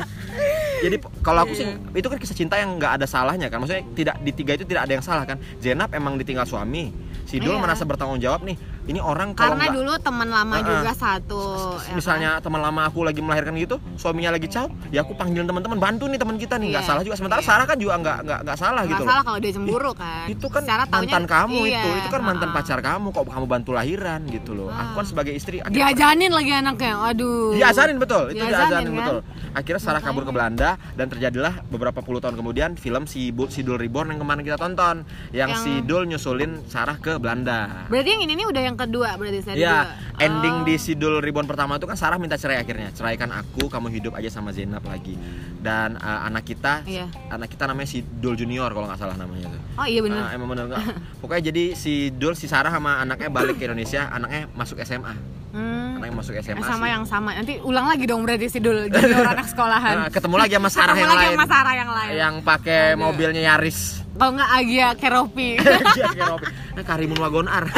[0.81, 3.61] jadi kalau aku sih itu kan kisah cinta yang nggak ada salahnya kan.
[3.61, 5.37] Maksudnya tidak di tiga itu tidak ada yang salah kan.
[5.61, 6.91] Jenab emang ditinggal suami.
[7.29, 7.63] Si Dul Iya.
[7.63, 8.59] merasa bertanggung jawab nih
[8.91, 10.67] ini orang kalau Karena nggak dulu teman lama Heeh.
[10.67, 11.43] juga satu.
[11.81, 15.79] ya misalnya teman lama aku lagi melahirkan gitu suaminya lagi caw ya aku panggilin teman-teman
[15.79, 16.91] bantu nih teman kita nih nggak Iya.
[16.91, 17.49] salah juga sementara Iya.
[17.49, 18.85] Sarah kan juga nggak nggak nggak salah kan?
[18.85, 20.27] gitu Nggak loh salah kalau dia cemburu kan.
[20.27, 22.57] itu kan taunya- mantan kamu iya, itu itu kan mantan heeh.
[22.59, 26.95] pacar kamu kok kamu bantu lahiran gitu loh aku kan sebagai istri Diajanin lagi anaknya.
[27.05, 27.53] Aduh.
[27.53, 28.97] Diazanin betul, itu diazanin kan?
[28.97, 29.19] betul.
[29.53, 34.11] Akhirnya Sarah kabur ke Belanda dan terjadilah beberapa puluh tahun kemudian film si Sidul Reborn
[34.11, 37.87] yang kemarin kita tonton, yang, Yang- si Dul nyusulin Sarah ke Belanda.
[37.87, 39.85] Berarti yang ini nih udah yang kedua berarti saya Ya, dua.
[40.19, 40.65] ending Oh.
[40.65, 42.89] di Sidul Reborn pertama itu kan Sarah minta cerai akhirnya.
[42.91, 45.15] Ceraikan aku, kamu hidup aja sama Zainab lagi.
[45.57, 47.09] Dan uh, anak kita, Iya.
[47.29, 49.61] anak kita namanya si Dul Junior kalau nggak salah namanya tuh.
[49.77, 50.23] Oh iya benar.
[50.23, 50.83] Ah, emang bener nggak?
[51.21, 55.13] Pokoknya jadi si Dul, si Sarah sama anaknya balik ke Indonesia, anaknya masuk SMA.
[55.51, 55.99] Hmm.
[55.99, 56.63] Anaknya masuk SMA.
[56.63, 56.91] sama sih.
[56.91, 57.31] yang sama.
[57.33, 59.95] Nanti ulang lagi dong berarti si Dul jadi orang anak sekolahan.
[59.97, 61.35] Nah, ketemu lagi sama Sarah Ketemu yang lagi lain.
[61.35, 62.13] sama Sarah yang lain.
[62.15, 63.81] yang pakai mobilnya Yaris.
[64.21, 65.57] Kalau nggak Agia Keropi.
[65.57, 65.81] Iya,
[66.13, 66.53] kayak Robby.
[66.77, 67.65] Nah, Karimun Wagon R.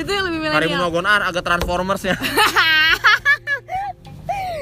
[0.00, 0.88] itu yang lebih Karimun milenial.
[0.88, 2.16] Wagon R agak Transformers ya.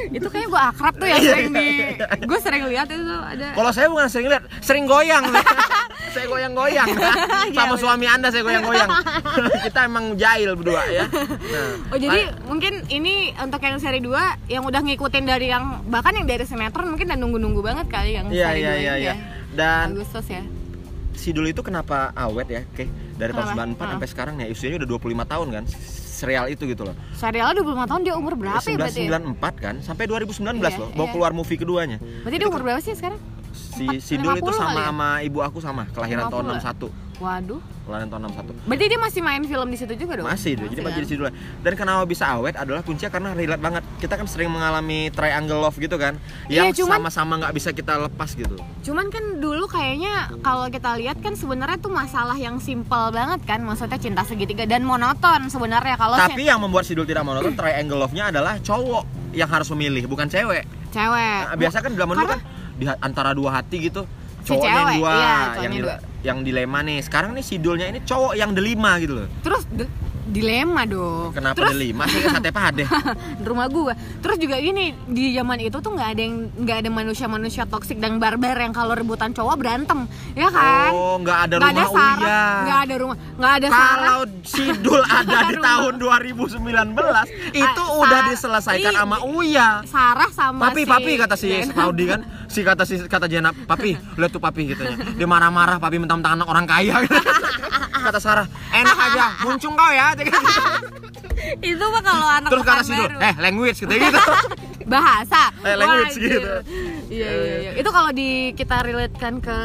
[0.06, 1.66] itu kayaknya gue akrab tuh ya sering di
[1.98, 5.22] gue sering lihat itu tuh ada Kalau saya bukan sering lihat, sering goyang.
[6.16, 6.88] saya goyang-goyang.
[7.56, 8.90] Sama Iya, suami Anda saya goyang-goyang.
[9.66, 11.04] Kita emang jahil berdua ya.
[11.06, 16.12] Nah, Oh jadi mungkin ini untuk yang seri 2 yang udah ngikutin dari yang bahkan
[16.12, 19.12] yang dari sinetron mungkin udah nunggu-nunggu banget kali yang Iya seri iya 2 iya iya.
[19.12, 19.14] ya.
[19.52, 20.42] Dan Agustus ya.
[21.12, 22.60] si Dul itu kenapa awet ya?
[22.66, 23.72] Oke, dari tahun Kenapa?
[23.72, 23.90] 94 Heeh.
[23.92, 25.64] sampai sekarang ya usianya udah 25 tahun kan.
[26.16, 26.96] Serial itu gitu loh.
[27.12, 29.04] Serialnya 25 tahun dia umur berapa ya berarti?
[29.04, 29.20] ya?
[29.20, 30.88] 1994 kan sampai 2019 Iya, loh.
[30.90, 31.12] Bawa iya.
[31.12, 31.98] keluar movie keduanya.
[32.24, 33.20] Berarti dia umur berapa sih sekarang?
[33.56, 34.86] Si Empat- si Dul itu 50 sama ya?
[34.86, 36.92] sama ibu aku sama, kelahiran tahun 50.
[36.92, 36.92] 61.
[37.16, 37.60] Waduh.
[37.88, 38.68] Kelahiran tahun 61.
[38.68, 40.26] Berarti dia masih main film di situ juga dong?
[40.26, 40.68] Masih, deh.
[40.68, 41.22] jadi masih di situ.
[41.62, 43.82] Dan kenapa bisa awet adalah kuncinya karena relate banget.
[43.96, 47.96] Kita kan sering mengalami triangle love gitu kan, Iya, yang cuman- sama-sama nggak bisa kita
[48.02, 48.60] lepas gitu.
[48.82, 53.60] Cuman kan dulu kayaknya kalau kita lihat kan sebenarnya tuh masalah yang simpel banget kan,
[53.60, 58.28] maksudnya cinta segitiga dan monoton sebenarnya kalau Tapi yang membuat Sidul tidak monoton triangle love-nya
[58.28, 60.68] adalah cowok yang harus memilih, bukan cewek.
[60.90, 61.40] cewek.
[61.44, 62.40] Nah, biasa kan zaman dulu kan
[62.76, 64.04] di antara dua hati gitu.
[64.40, 65.94] Si Cowoknya yang cewek, dua, iya, yang dua.
[66.22, 66.98] yang dilema nih.
[67.00, 69.28] Sekarang nih Sidulnya ini cowok yang delima gitu loh.
[69.40, 69.90] terus de-
[70.24, 71.30] dilema dong.
[71.32, 72.82] Kenapa terus delima sih sate pade?
[73.42, 73.94] rumah gua.
[74.18, 78.18] Terus juga gini di zaman itu tuh nggak ada yang nggak ada manusia-manusia toksik dan
[78.18, 80.90] barbar yang kalau rebutan cowok berantem, ya kan?
[80.90, 82.42] Oh, nggak ada Nggak rumah Sarah, Uya.
[82.60, 83.66] nggak ada rumah, nggak ada.
[83.68, 86.58] Kalau Sidul ada di tahun 2019
[87.52, 89.68] itu Ah, udah Sa- diselesaikan sama Uya.
[89.84, 91.48] Sarah sama Papi, si papi kata si.
[91.68, 94.96] Paudi kan, si kata si kata Jenab, papi, lihat tuh papi gitunya.
[95.14, 97.02] Dia marah-marah, papi mentang-mentang anak orang kaya.
[98.06, 100.14] kata Sarah, enak aja, muncung kau ya.
[101.62, 104.18] itu mah kalau anak Terus kata si eh language gitu gitu.
[104.86, 106.50] bahasa Eh, language gitu.
[107.10, 109.56] iya iya iya itu kalau di kita relatekan ke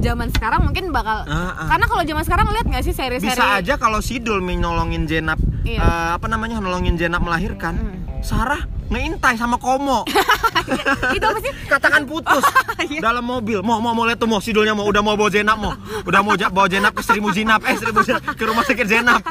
[0.00, 1.68] zaman sekarang mungkin bakal Ah, ah.
[1.68, 5.80] karena kalau zaman sekarang lihat nggak sih seri-seri Bisa aja kalau Sidul menolongin Jenab Iya.
[5.80, 7.76] eh, apa namanya nolongin Jenab melahirkan.
[8.20, 10.02] Sarah ngeintai sama Komo.
[11.16, 12.42] itu apa sih Katakan putus
[12.82, 13.00] Iya.
[13.02, 13.60] dalam mobil.
[13.60, 15.72] Mau mau mau lihat tuh mau Sidulnya mau udah mau bawa Jenab mau.
[16.02, 19.22] Udah mau bawa Jenab ke Sri Muzinab eh Sri Muzinab ke rumah sakit Jenab.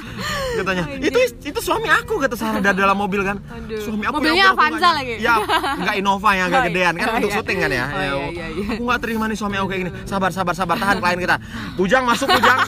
[0.52, 1.08] katanya Anjir.
[1.08, 3.80] itu itu suami aku kata Sarah dari dalam mobil kan Aduh.
[3.80, 5.16] suami aku Mobilnya Avanza lagi?
[5.18, 5.40] ya
[5.78, 6.68] nggak Innova yang agak Oh, iya.
[6.68, 7.38] gedean kan Oh, untuk iya.
[7.38, 8.68] syuting kan ya, Oh, iya, iya, iya.
[8.70, 11.36] aku nggak terima nih suami aku kayak gini sabar sabar sabar tahan klien kita
[11.76, 12.60] bujang masuk bujang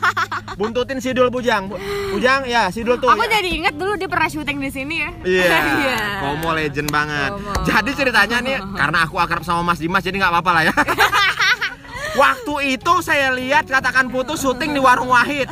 [0.53, 3.31] buntutin sidul bujang Bu- bujang ya sidul tuh Aku ya.
[3.33, 5.09] jadi inget dulu dia pernah syuting di sini ya.
[5.21, 5.43] Iya,
[5.81, 5.97] Iya.
[6.21, 7.31] Komo legend banget.
[7.35, 7.51] Komo.
[7.67, 10.73] Jadi ceritanya nih, karena aku akrab sama Mas Dimas, jadi nggak apa-apa lah ya.
[12.21, 15.47] Waktu itu saya lihat katakan putus syuting di warung Wahid.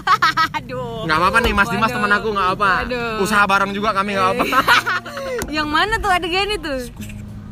[0.60, 1.08] Aduh.
[1.08, 2.72] Nggak apa-apa nih Mas Dimas teman aku nggak apa.
[2.84, 3.24] Waduh.
[3.24, 4.44] Usaha bareng juga kami nggak apa.
[5.56, 6.92] Yang mana tuh adegan itu?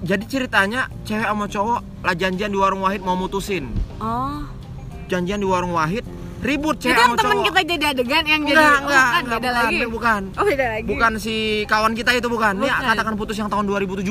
[0.05, 3.73] jadi ceritanya cewek sama cowok lah janjian di warung Wahid mau mutusin.
[3.97, 4.45] Oh.
[5.09, 6.05] Janjian di warung Wahid
[6.47, 7.45] ribut Itu cewek yang sama teman cowok.
[7.45, 9.77] kita jadi adegan yang jadi Enggak, oh, enggak, enggak, beda bukan, lagi.
[9.85, 10.21] bukan.
[10.31, 10.87] Oh, beda lagi.
[10.87, 12.53] Bukan si kawan kita itu bukan.
[12.55, 12.83] Ini Bukan.
[12.87, 14.07] katakan putus yang tahun 2017.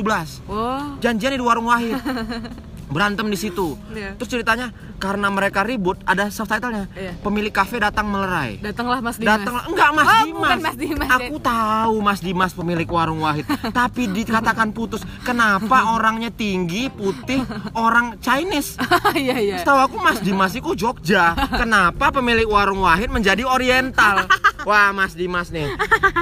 [0.46, 0.85] Oh.
[1.01, 1.96] janjian di warung Wahid
[2.87, 4.14] berantem di situ Iya.
[4.14, 7.12] terus ceritanya karena mereka ribut ada subtitlenya Iya.
[7.18, 9.31] pemilik kafe datang melerai Datanglah Mas Dimas.
[9.37, 13.44] datang enggak Mas Oh, Dimas bukan Mas Dimas, aku tahu Mas Dimas pemilik warung Wahid
[13.79, 18.79] tapi dikatakan putus kenapa orangnya tinggi putih orang Chinese
[19.16, 19.57] Iya, iya.
[19.59, 21.33] Setahu aku Mas Dimas itu Jogja.
[21.51, 24.29] Kenapa pemilik warung Wahid menjadi Oriental?
[24.68, 25.72] Wah Mas Dimas nih.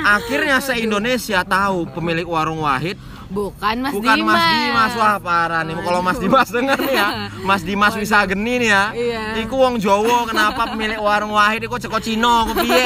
[0.03, 2.97] Akhirnya se Indonesia tahu pemilik warung Wahid
[3.27, 4.35] Bukan Mas bukan Dimas.
[4.35, 4.93] Mas Dimas.
[4.95, 5.75] Wah parah nih.
[5.77, 7.09] Kalau Mas Dimas denger nih ya,
[7.41, 8.85] Mas Dimas bisa geni nih ya.
[8.91, 9.23] Iya.
[9.41, 12.85] Iku wong Jowo kenapa pemilik warung Wahid iku ceko Cino ku piye?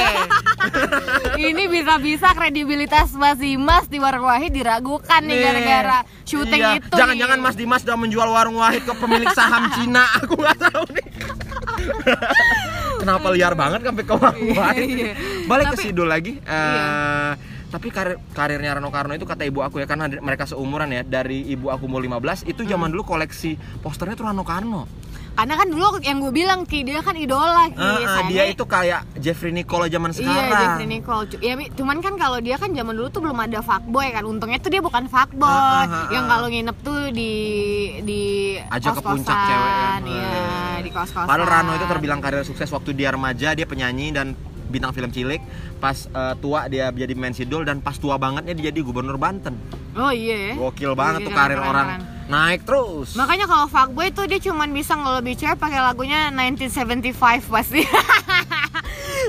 [1.48, 6.78] Ini bisa-bisa kredibilitas Mas Dimas di Warung Wahid diragukan nih gara-gara syuting Iya.
[6.78, 6.92] itu.
[6.92, 7.38] Jangan-jangan.
[7.38, 10.04] Mas Dimas udah menjual warung Wahid ke pemilik saham Cina.
[10.18, 11.06] Aku nggak tahu nih.
[13.00, 14.86] Kenapa liar banget sampai ke warung Wahid?
[14.88, 15.12] Iya.
[15.46, 16.32] Balik ke Tapi- Sidul lagi.
[16.38, 17.38] Iya.
[17.68, 21.44] Tapi karir karirnya Rano Karno itu kata ibu aku ya karena mereka seumuran ya dari
[21.46, 22.70] ibu aku umur 15 itu Hmm.
[22.70, 24.84] zaman dulu koleksi posternya tuh Rano Karno.
[25.30, 27.78] Karena kan dulu yang gue bilang Ki, dia kan idola Ki.
[27.78, 30.50] Ah, Sayangnya- dia itu kayak Jeffrey Nicole zaman Iya, sekarang.
[30.50, 31.24] Jeffrey Nicole.
[31.38, 34.26] Ya, cuman kan kalau dia kan zaman dulu tuh belum ada fuckboy kan.
[34.26, 35.46] Untungnya tuh dia bukan fuckboy.
[35.46, 37.32] Ah, ah, ah, yang kalau nginep tuh di
[38.02, 38.22] di
[38.66, 39.90] Ajak ke puncak cewek ya.
[40.02, 40.34] Iya,
[40.80, 41.26] di kos-kosan.
[41.26, 44.34] Padahal Rano itu terbilang karir sukses waktu dia remaja, dia penyanyi dan
[44.68, 45.40] bintang film cilik.
[45.76, 49.56] Pas eh, tua dia jadi main sidul dan pas tua bangetnya dia jadi gubernur Banten.
[49.92, 50.52] Oh iya.
[50.52, 50.54] ya.
[50.54, 51.88] Gokil banget Iya, tuh karir keren, orang.
[51.90, 52.16] keren.
[52.28, 53.16] Naik terus.
[53.16, 57.16] Makanya kalau fuckboy tuh dia cuman bisa ngelobi cewek pakai lagunya 1975
[57.48, 57.80] pasti.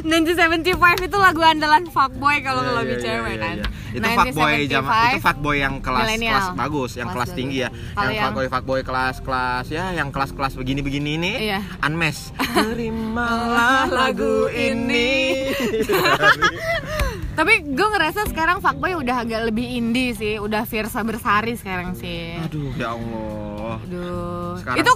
[0.02, 3.56] 1975 itu lagu andalan fuckboy kalau Iya, ngelobi iya, cewek iya, kan.
[3.56, 3.68] iya.
[3.90, 6.32] Itu fuckboy zaman itu fuckboy yang kelas Millennial.
[6.32, 7.70] kelas bagus, yang Kelas kelas, tinggi ya.
[7.70, 11.60] Kalau yang yang- fuckboy fuckboy kelas kelas ya, yang kelas kelas begini-begini ini Iya.
[11.82, 12.32] unmesh.
[12.56, 15.10] Terimalah lagu ini.
[17.40, 22.36] Tapi gue ngerasa sekarang fuckboy udah agak lebih indie sih, udah Virsa Bersari sekarang sih.
[22.38, 23.80] Aduh, ya Allah.
[23.80, 24.60] Aduh.
[24.60, 24.92] Sekarang- itu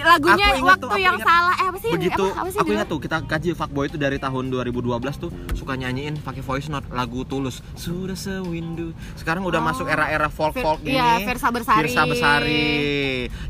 [0.00, 1.26] lagunya waktu tuh, aku yang ingat.
[1.26, 1.90] salah eh apa sih?
[1.90, 4.78] Begitu apa, apa sih aku ingat tuh kita kaji fuckboy itu dari tahun 2012
[5.18, 7.66] tuh suka nyanyiin pakai voice note lagu Tulus.
[7.74, 8.94] Sudah sewindu.
[9.16, 9.66] Sekarang udah Oh.
[9.66, 10.94] masuk era-era folk folk gini.
[10.94, 11.82] iya, Versa Bersari.
[11.84, 12.70] Versa Besari.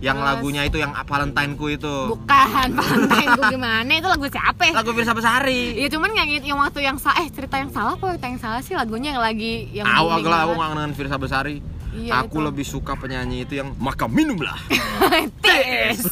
[0.01, 1.95] Yang Terus- lagunya itu yang Valentine-ku itu.
[2.09, 3.93] Bukan, Valentine gue gimana?
[3.93, 4.63] Itu lagu siapa?
[4.65, 4.73] ya?
[4.73, 5.77] Lagu Versa Besari.
[5.77, 8.63] Iya cuman yang yang waktu yang salah eh cerita yang salah apa cerita yang salah
[8.63, 11.59] sih lagunya yang lagi yang aku lah aku dengan Versa Besari.
[11.89, 12.47] Iya, aku itu.
[12.47, 14.55] lebih suka penyanyi itu yang maka minumlah.
[15.45, 16.07] Tes.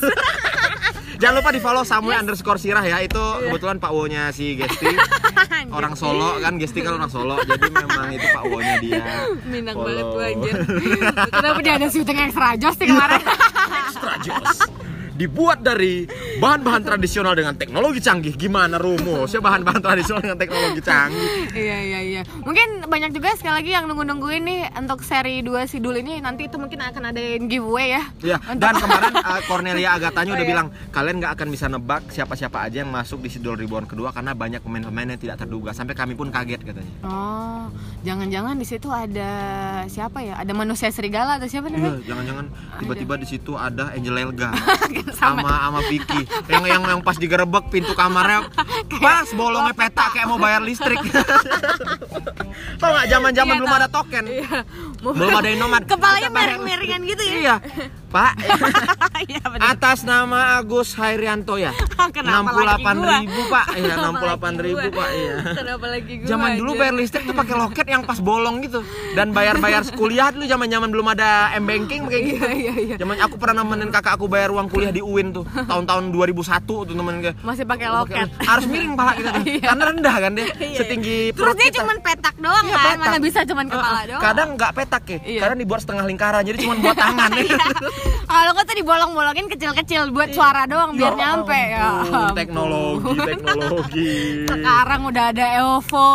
[1.23, 3.17] Jangan lupa di follow Samuel underscore Sirah ya Itu
[3.49, 4.85] kebetulan Pak Wo-nya si Gesti
[5.73, 9.89] Orang Solo kan Gesti kan orang Solo Jadi memang itu Pak Wo-nya dia Minang Follow.
[9.89, 10.55] banget tuh anjir.
[11.33, 13.25] Kenapa dia ada syuting extra jos sih kemarin?
[13.89, 14.61] Extra Joss
[15.17, 16.05] Dibuat dari
[16.37, 22.23] bahan-bahan tradisional dengan teknologi canggih Gimana rumusnya bahan-bahan tradisional dengan teknologi canggih iya iya iya.
[22.39, 26.57] Mungkin banyak juga sekali lagi yang nunggu-nungguin nih untuk seri 2 Sidul ini nanti itu
[26.57, 28.03] mungkin akan ada giveaway ya.
[28.23, 30.53] Ya, Untuk- dan kemarin uh, Cornelia Agatanya Oh, udah iya.
[30.53, 34.33] bilang kalian nggak akan bisa nebak siapa-siapa aja yang masuk di Sidul Ribuan kedua karena
[34.33, 36.93] banyak pemain-pemain yang tidak terduga sampai kami pun kaget katanya.
[37.01, 39.31] Oh, jangan-jangan di situ ada
[39.87, 40.37] siapa ya?
[40.37, 42.01] Ada manusia serigala atau siapa Iya, namanya?
[42.05, 44.51] jangan-jangan tiba-tiba di situ ada Angel Elga
[45.21, 45.41] Sama.
[45.43, 48.51] sama Vicky yang yang yang pas digerebek pintu kamarnya
[49.05, 50.99] pas bolongnya peta kayak mau bayar listrik.
[52.81, 53.81] Tau nggak zaman-zaman Iya, belum tahu.
[53.81, 54.49] ada token, Iya.
[55.01, 55.87] belum ada Indomaret.
[55.87, 57.35] Kepalanya miring-miringan gitu ya?
[57.37, 57.55] Iya,
[58.17, 58.33] Pak.
[59.17, 59.41] Iya.
[59.59, 61.73] Atas nama Agus Hairianto ya.
[62.17, 63.17] Kenapa 68 gua?
[63.19, 65.35] ribu pak, iya Kenapa 68 ribu pak, iya.
[65.57, 66.29] Kenapa lagi gua?
[66.29, 70.45] Zaman dulu bayar listrik tuh pakai loket yang pas bolong gitu dan bayar-bayar kuliah dulu
[70.45, 72.45] zaman-zaman belum ada m banking kayak gitu.
[72.45, 72.97] Iya, iya, iya.
[72.97, 76.85] Zaman aku pernah nemenin kakak aku bayar uang kuliah di UIN tuh tahun-tahun 2001 tuh
[76.87, 78.29] temen ke Masih pakai loket.
[78.39, 79.31] harus miring pala kita.
[79.43, 79.65] Iya.
[79.67, 80.79] karena rendah kan dia Iya.
[80.79, 81.79] setinggi Terus dia kita.
[81.81, 82.85] cuman petak doang Iya, kan?
[82.87, 83.01] petak.
[83.03, 84.23] Mana bisa cuman Eh, kepala doang.
[84.23, 85.41] kadang nggak petak ya Iya.
[85.43, 87.59] kadang dibuat setengah lingkaran jadi cuma buat tangan ya.
[88.27, 91.89] Kalau kok tuh dibolong-bolongin kecil-kecil buat suara doang biar nyampe ya.
[92.33, 94.13] teknologi teknologi
[94.45, 96.11] Sekarang udah ada Evo,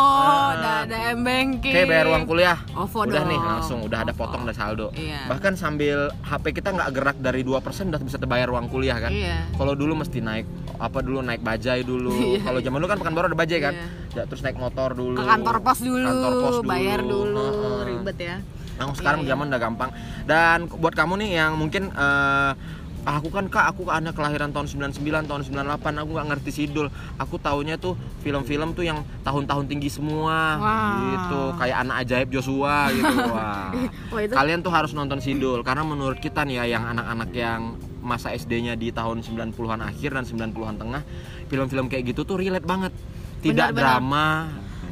[0.53, 1.71] udah ada M banking.
[1.71, 3.29] Oke bayar uang kuliah OVO udah dong.
[3.29, 4.19] nih langsung udah ada OVO.
[4.19, 5.25] potong ada saldo Iya.
[5.25, 7.57] bahkan sambil HP kita nggak gerak dari 2%
[7.89, 9.47] udah bisa terbayar uang kuliah kan Iya.
[9.53, 10.45] kalau dulu mesti naik
[10.77, 12.43] apa dulu naik bajai dulu Iya.
[12.43, 13.87] kalau zaman dulu kan pekan baru ada bajai kan Iya.
[14.13, 16.67] ya, terus naik motor dulu Ke kantor pos dulu, Kantor pos dulu.
[16.67, 17.79] bayar dulu, Heeh.
[17.87, 18.35] ribet ya.
[18.83, 19.31] Nah, sekarang Iya, iya.
[19.31, 19.89] zaman udah gampang.
[20.23, 22.53] Dan buat kamu nih yang mungkin eh,
[23.01, 25.65] aku kan kak aku anak kelahiran tahun 99 tahun 98
[25.97, 26.85] aku nggak ngerti sidul
[27.17, 31.01] aku taunya tuh film-film tuh yang tahun-tahun tinggi semua Wow.
[31.09, 33.73] gitu kayak anak ajaib Joshua gitu wah
[34.07, 37.73] Wah, itu kalian tuh harus nonton sidul karena menurut kita nih ya yang anak-anak yang
[38.01, 41.01] masa SD-nya di tahun 90-an akhir dan 90-an tengah
[41.47, 42.93] film-film kayak gitu tuh relate banget
[43.41, 43.97] tidak Benar-benar.
[43.97, 44.25] drama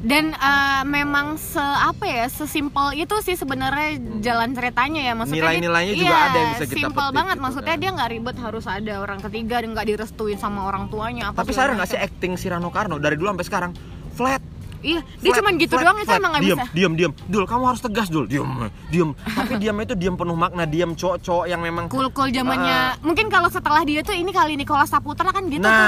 [0.04, 5.14] dan eh, memang se apa ya sesimpel itu sih sebenarnya jalan ceritanya ya.
[5.16, 7.36] Maksudnya Nilai-nilainya juga iya, ada yang bisa kita simpel banget.
[7.36, 7.82] gitu maksudnya kan.
[7.84, 11.52] dia nggak ribet harus ada orang ketiga dan nggak direstuin sama orang tuanya apa tapi
[11.52, 13.72] sadar nggak sih acting si Rano Karno dari dulu sampai sekarang
[14.16, 14.42] flat
[14.82, 16.20] iya dia Flat, cuman gitu flat, doang itu flat.
[16.20, 18.26] emang nggak diem, bisa Diem, diem, Dul, kamu harus tegas, Dul.
[18.26, 18.48] Diem,
[18.88, 19.10] diem.
[19.40, 23.48] Tapi diamnya itu diem penuh makna, diem cowok-cowok yang memang cool cool zamannya mungkin kalau
[23.48, 25.88] setelah dia tuh ini kali Nikola Saputra kan gitu nah, tuh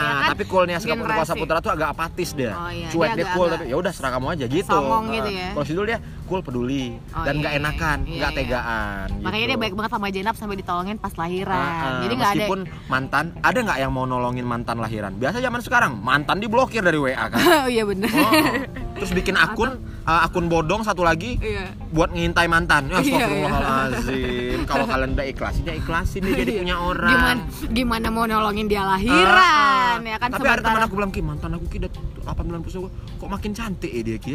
[0.00, 0.28] ya kan?
[0.30, 1.18] tapi coolnya sekarang Generasi.
[1.20, 2.52] Kuasa Putra tuh agak apatis dia.
[2.52, 4.68] Oh, iya, Cuek dia dia, cool tapi ya udah serah kamu aja gitu.
[4.68, 5.48] songong Nah, gitu ya.
[5.52, 7.60] Kalau si Dul dia cool peduli Oh, dan iya, nggak iya.
[7.60, 8.38] enakan, Iya, nggak iya.
[8.38, 9.06] tegaan.
[9.20, 9.50] makanya gitu.
[9.50, 12.00] dia baik banget sama Jenab sampai ditolongin pas lahiran Ah, ah.
[12.00, 15.12] jadi nggak ada Meskipun mantan, ada nggak yang mau nolongin mantan lahiran?
[15.12, 17.38] Biasa zaman sekarang mantan diblokir dari WA kan.
[17.64, 18.29] oh iya bener Oh,
[19.00, 19.70] terus bikin akun
[20.02, 22.86] uh, akun bodong satu lagi iya buat ngintai mantan.
[22.86, 24.58] Ya, Iya, Astagfirullahalazim.
[24.64, 27.10] Kalau kalian udah ikhlasin ya ikhlasin dia jadi punya orang.
[27.10, 27.40] gimana
[27.70, 30.04] gimana mau nolongin dia Ah, lahiran ah.
[30.04, 31.90] ya kan Tapi ada teman sementara aku bilang, "Ki, mantan aku ki udah
[32.26, 34.30] 18 puluh kok makin cantik ya dia ki."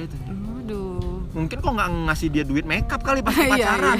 [0.57, 0.97] aduh
[1.31, 3.97] Mungkin kok nggak ngasih dia duit makeup kali pas Iya, pacaran.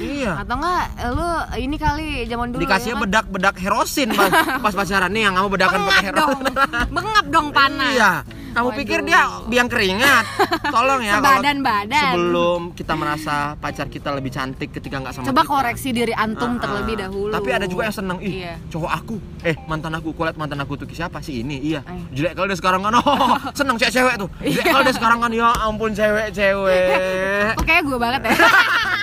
[0.00, 0.32] iya.
[0.36, 3.02] atau enggak lu ini kali zaman dulu Dikasih ya kan?
[3.04, 6.44] bedak-bedak herosin pas, pas pacaran nih yang kamu bedakan pakai herosin.
[6.88, 8.12] bengap dong panas Iya.
[8.58, 8.80] Kamu Waduh.
[8.82, 10.24] pikir dia biang keringat?
[10.68, 12.10] Tolong ya kalau Sebadan-badan.
[12.10, 15.52] sebelum kita merasa pacar kita lebih cantik ketika nggak sama coba kita.
[15.54, 16.60] koreksi diri antum ah.
[16.60, 18.54] terlebih dahulu Tapi ada juga yang seneng, ih Iya.
[18.66, 21.62] cowok aku, eh mantan aku, kulit mantan aku tuh siapa sih ini?
[21.64, 22.02] Iya, Eh.
[22.12, 24.28] jelek kalau dia sekarang kan, oh seneng cewek-cewek tuh.
[24.40, 24.72] Jelek Iya.
[24.74, 26.90] kalau dia sekarang kan, ya ampun cewek-cewek.
[27.62, 28.34] Oke, gue banget ya.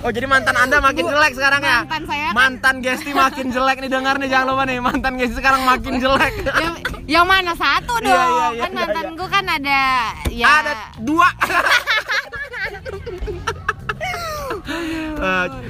[0.00, 1.78] Oh jadi mantan anda makin Bu, jelek sekarang ya?
[1.82, 5.36] mantan saya kan- Mantan Gesti makin jelek nih dengar nih jangan lupa nih mantan Gesti
[5.36, 6.32] sekarang makin jelek.
[6.54, 6.74] yang,
[7.06, 8.16] yang mana satu Iya, dong?
[8.32, 9.14] iya, iya, kan iya, mantan iya.
[9.14, 9.82] gue kan ada
[10.30, 11.28] ya Ada dua.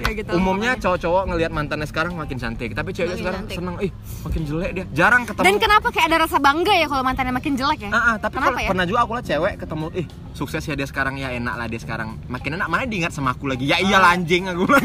[0.00, 3.56] Ya gitu, umumnya cowok-cowok ngelihat mantannya sekarang makin cantik, tapi ceweknya Makin sekarang cantik.
[3.58, 3.90] seneng, ih
[4.22, 4.84] makin jelek dia.
[4.90, 5.44] Jarang ketemu.
[5.44, 7.90] Dan kenapa kayak ada rasa bangga ya kalau mantannya makin jelek ya?
[7.90, 8.68] Ah, ah, tapi Kenapa ya?
[8.70, 11.80] pernah juga aku lihat cewek ketemu, ih sukses ya dia sekarang ya enak lah dia
[11.80, 12.08] sekarang.
[12.26, 13.66] Makin enak mana diingat sama aku lagi.
[13.66, 14.64] Ya iyalah anjing aku.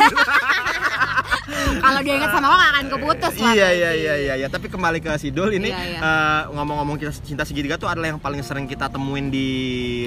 [1.76, 3.52] Kalau dia ingat sama lo gak akan keputus lah.
[3.52, 4.48] iya iya iya iya iya.
[4.48, 6.00] Tapi kembali ke Sidul ini Iya, iya.
[6.00, 9.48] eh, ngomong-ngomong kita cinta segitiga tuh adalah yang paling sering kita temuin di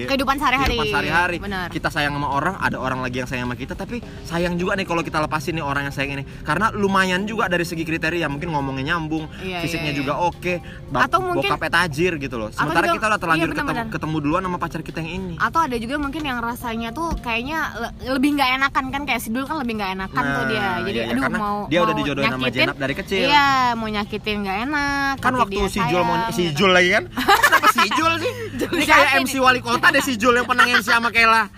[0.04, 0.74] Kehidupan sehari-hari.
[0.74, 1.36] kehidupan sehari-hari.
[1.70, 4.84] Kita sayang sama orang, ada orang lagi yang sayang sama kita, tapi sayang juga nih
[4.84, 6.24] kalau kita lepasin nih orang yang sayang ini.
[6.42, 10.00] Karena lumayan juga dari segi kriteria, mungkin ngomongnya nyambung, Iya, fisiknya iya, iya.
[10.00, 10.54] juga oke,
[10.88, 12.50] bap- Atau mungkin- bokapnya tajir gitu loh.
[12.50, 13.94] Sementara juga- kita udah terlanjur iya, ketemu, benar-benar.
[13.94, 15.34] ketemu duluan sama pacar kita yang ini.
[15.38, 19.28] Atau ada juga mungkin yang rasanya tuh kayaknya le- lebih nggak enakan kan kayak si
[19.28, 20.66] dulu kan lebih nggak enakan tuh Nah, dia.
[20.80, 23.24] Jadi iya, iya, aduh karena mau dia udah dijodohin sama Jenab dari kecil.
[23.28, 25.12] Iya, mau nyakitin nggak enak.
[25.20, 26.42] kan waktu si Jul mau si.
[26.56, 27.04] Jul lagi kan
[27.44, 28.32] kenapa si Jul sih
[28.72, 29.20] ini kayak?
[29.22, 31.46] MC wali kota deh si Jul yang pernah MC sama Kela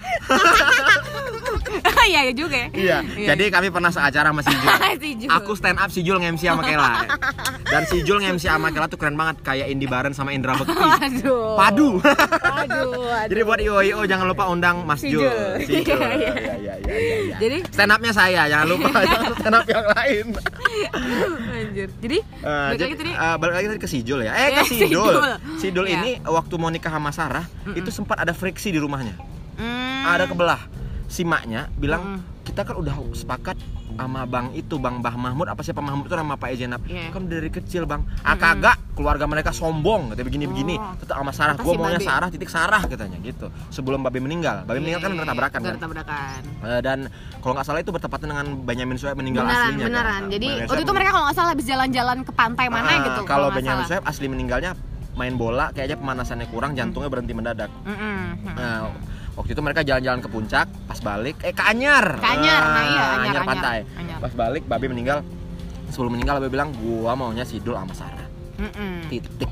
[2.10, 2.68] Iya iya juga ya.
[2.72, 2.96] iya
[3.28, 4.70] jadi kami pernah seacara sama si Jul
[5.00, 5.30] Si Jul.
[5.30, 7.06] aku stand up si Jul nge-MC sama Kela
[7.64, 10.74] dan si Jul nge-MC sama Kela tuh keren banget kayak Indi Baren sama Indra Bekti
[10.74, 11.54] Aduh.
[11.54, 11.88] padu
[12.42, 13.06] Aduh.
[13.30, 15.62] jadi buat IO IO jangan lupa undang Mas Si Jul Jul.
[15.62, 16.32] si Jul Iya, iya.
[16.32, 17.36] iya iya iya iya, iya.
[17.38, 20.24] Jadi stand upnya saya jangan lupa jangan stand up yang lain
[21.50, 21.88] anjir.
[21.96, 24.32] Jadi Eh, balik jadi, lagi tadi eh, balik lagi tadi ke Sidul ya.
[24.32, 24.88] Eh Eh, ke Sidul.
[24.88, 25.14] Sidul.
[25.56, 25.96] Sidul Iya.
[25.98, 29.14] ini waktu mau nikah sama Sarah itu sempat ada friksi di rumahnya.
[29.56, 30.60] hmm, Ada kebelah.
[31.10, 32.20] Si maknya bilang Mm.
[32.42, 33.58] kita kan udah sepakat
[33.90, 37.10] sama bang itu bang Bah Mahmud apa siapa Mahmud itu nama Pak Ejenab Iya.
[37.10, 40.94] kan dari kecil bang ah kagak keluarga mereka sombong katanya begini begini Oh.
[40.96, 42.06] tetap sama Sarah gue maunya Babe.
[42.06, 45.74] Sarah titik Sarah katanya gitu sebelum Babe meninggal Babe meninggal kan Iya, udah tabrakan kan
[45.74, 46.40] Bertabrakan.
[46.64, 46.98] Eh, dan
[47.36, 49.90] kalau nggak salah itu bertepatan dengan Benjamin Sueb meninggal Beneran, aslinya kan.
[49.90, 50.20] beneran.
[50.20, 52.98] Nah, Jadi Benjamin waktu itu mereka kalau nggak salah habis jalan-jalan ke pantai mana Ah,
[53.04, 53.20] gitu.
[53.24, 53.84] Kalau Benjamin.
[53.84, 54.70] Sueb asli meninggalnya
[55.12, 57.68] main bola kayaknya pemanasannya kurang, jantungnya berhenti mendadak.
[57.82, 58.54] Mm-mm.
[58.54, 58.94] Nah,
[59.32, 62.16] waktu itu mereka jalan-jalan ke puncak, pas balik eh ke Anyar.
[62.16, 63.78] Ke Anyar, nah iya, Ah, Anyar, pantai.
[63.94, 64.18] Anyar.
[64.18, 65.20] Pas balik Babe meninggal.
[65.88, 69.06] Sebelum meninggal Babe bilang, "Gua maunya Sidul sama Sarah." Mm-mm.
[69.06, 69.50] Titik.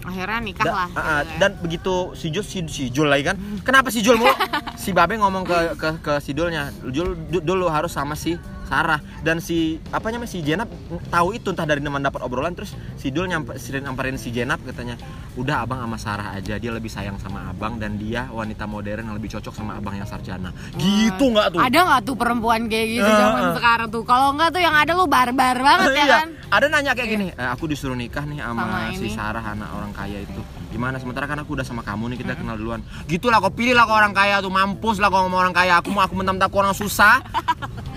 [0.00, 0.88] Akhirnya nikah Da- lah.
[0.90, 1.38] ah, ah, gitu ya.
[1.38, 3.36] dan begitu si Jul si, si Jul lagi kan.
[3.60, 4.32] Kenapa si Jul mulu?
[4.74, 8.36] si Babe ngomong ke ke ke si Dulnya, "Jul du- dulu harus sama si
[8.68, 10.68] Sarah dan si apa namanya si Jenap
[11.08, 14.60] tahu itu entah dari teman dapat obrolan terus si Dul nyampe sering nyamperin si Jenap
[14.62, 15.00] katanya
[15.34, 19.16] udah abang sama Sarah aja dia lebih sayang sama abang dan dia wanita modern yang
[19.16, 23.08] lebih cocok sama abang yang sarjana gitu nggak tuh Ada nggak tuh perempuan kayak gitu
[23.08, 23.54] Eh, zaman eh.
[23.56, 24.02] sekarang tuh?
[24.04, 26.16] Kalau nggak tuh yang ada lu barbar banget ya Iya.
[26.20, 26.28] kan?
[26.48, 29.68] Ada nanya kayak gini, "Eh, aku disuruh nikah nih sama, Sama si ini." Sarah anak
[29.68, 30.40] orang kaya itu.
[30.68, 30.96] Gimana?
[30.96, 32.80] Sementara kan aku udah sama kamu nih kita kenal duluan.
[33.04, 35.80] Gitulah kau pilih lah kau orang kaya tuh mampus lah kau sama orang kaya.
[35.80, 37.20] Aku mau aku mentang-mentang aku orang susah.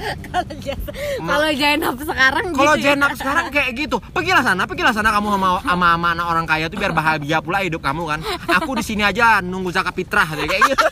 [1.21, 2.95] Kalau Jainab sekarang Kalau gitu ya.
[3.13, 6.77] Sekarang kayak gitu, pergilah sana, pergilah sana kamu sama sama, sama anak orang kaya tuh
[6.81, 8.19] biar bahagia pula hidup kamu kan.
[8.61, 10.85] Aku di sini aja nunggu zakat fitrah kayak gitu.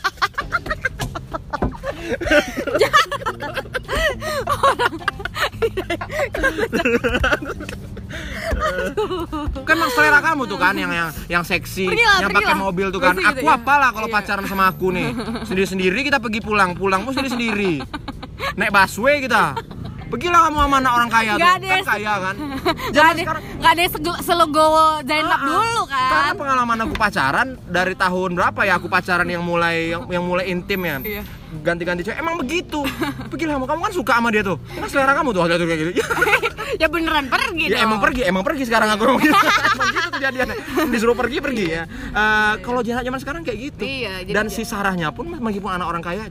[9.64, 13.00] kan emang selera kamu tuh kan yang yang yang seksi, Pergilah, yang pakai mobil tuh
[13.00, 13.14] kan.
[13.16, 13.56] Gitu Aku ya.
[13.56, 14.14] apalah kalau Iya.
[14.20, 15.08] pacaran sama aku nih.
[15.46, 17.80] Sendiri-sendiri kita pergi pulang, pulang pun sendiri-sendiri.
[18.54, 19.54] Naik busway kita.
[20.10, 21.54] Pergilah kamu sama anak orang kaya Nggak tuh.
[21.54, 22.34] ada Kan kaya kan.
[22.90, 23.82] Gak Zaman ada, sekarang nggak ada
[24.20, 25.46] selogowo Zainab Ah, ah.
[25.46, 26.34] dulu Karena kan?
[26.34, 30.82] pengalaman aku pacaran dari tahun berapa ya aku pacaran yang mulai yang, yang mulai intim
[30.82, 30.96] ya.
[30.98, 31.22] Iya.
[31.62, 32.82] Ganti-ganti cewek emang begitu.
[33.30, 34.58] Pergilah kamu, kamu kan suka sama dia tuh.
[34.58, 36.02] Kan selera kamu tuh kayak gitu.
[36.82, 37.86] ya beneran pergi ya dong.
[37.86, 39.34] emang pergi, emang pergi sekarang aku ngomong gitu.
[39.78, 40.56] emang gitu kejadiannya.
[40.90, 41.82] Disuruh pergi pergi ya.
[41.86, 43.82] Eh, kalau zaman zaman sekarang kayak gitu.
[43.86, 46.26] Iya, jadi Dan si Sarahnya pun meskipun anak orang kaya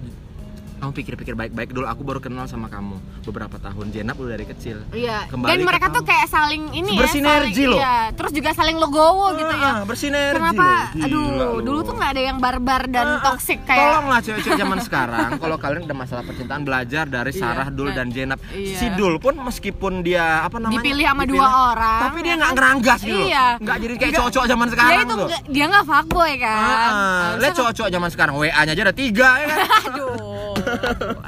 [0.80, 4.82] kamu pikir-pikir baik-baik dulu aku baru kenal sama kamu beberapa tahun Jenap udah dari kecil
[4.90, 5.28] Iya.
[5.28, 7.78] Kembali Dan mereka tuh kayak saling ini Bersinergi ya, loh.
[7.78, 7.96] Iya.
[8.14, 9.72] Terus juga saling legowo gitu ya.
[9.72, 10.64] Ah, bersinergi Kenapa?
[10.90, 11.04] loh.
[11.06, 11.54] Aduh, loh.
[11.60, 13.22] dulu tuh nggak ada yang barbar dan Ah, ah.
[13.28, 13.84] toksik kayak.
[13.86, 17.40] Tolonglah cewek-cewek zaman sekarang kalau kalian ada masalah percintaan belajar dari Iya.
[17.40, 18.40] Sarah Dul dan Jenap.
[18.50, 18.74] iya.
[18.74, 20.80] Si Dul pun meskipun dia apa namanya?
[20.80, 23.14] Dipilih sama dua orang, Tapi dia ya nggak ngeranggas gitu.
[23.14, 23.28] loh.
[23.28, 23.46] Iya.
[23.60, 26.60] Nggak jadi kayak cowok-cowok zaman sekarang dia itu nggak- dia nggak fuckboy kan.
[26.60, 27.28] Ah, ah.
[27.38, 29.58] Lihat cowok-cowok zaman sekarang WA-nya aja ada tiga ya kan?
[29.90, 30.39] Aduh,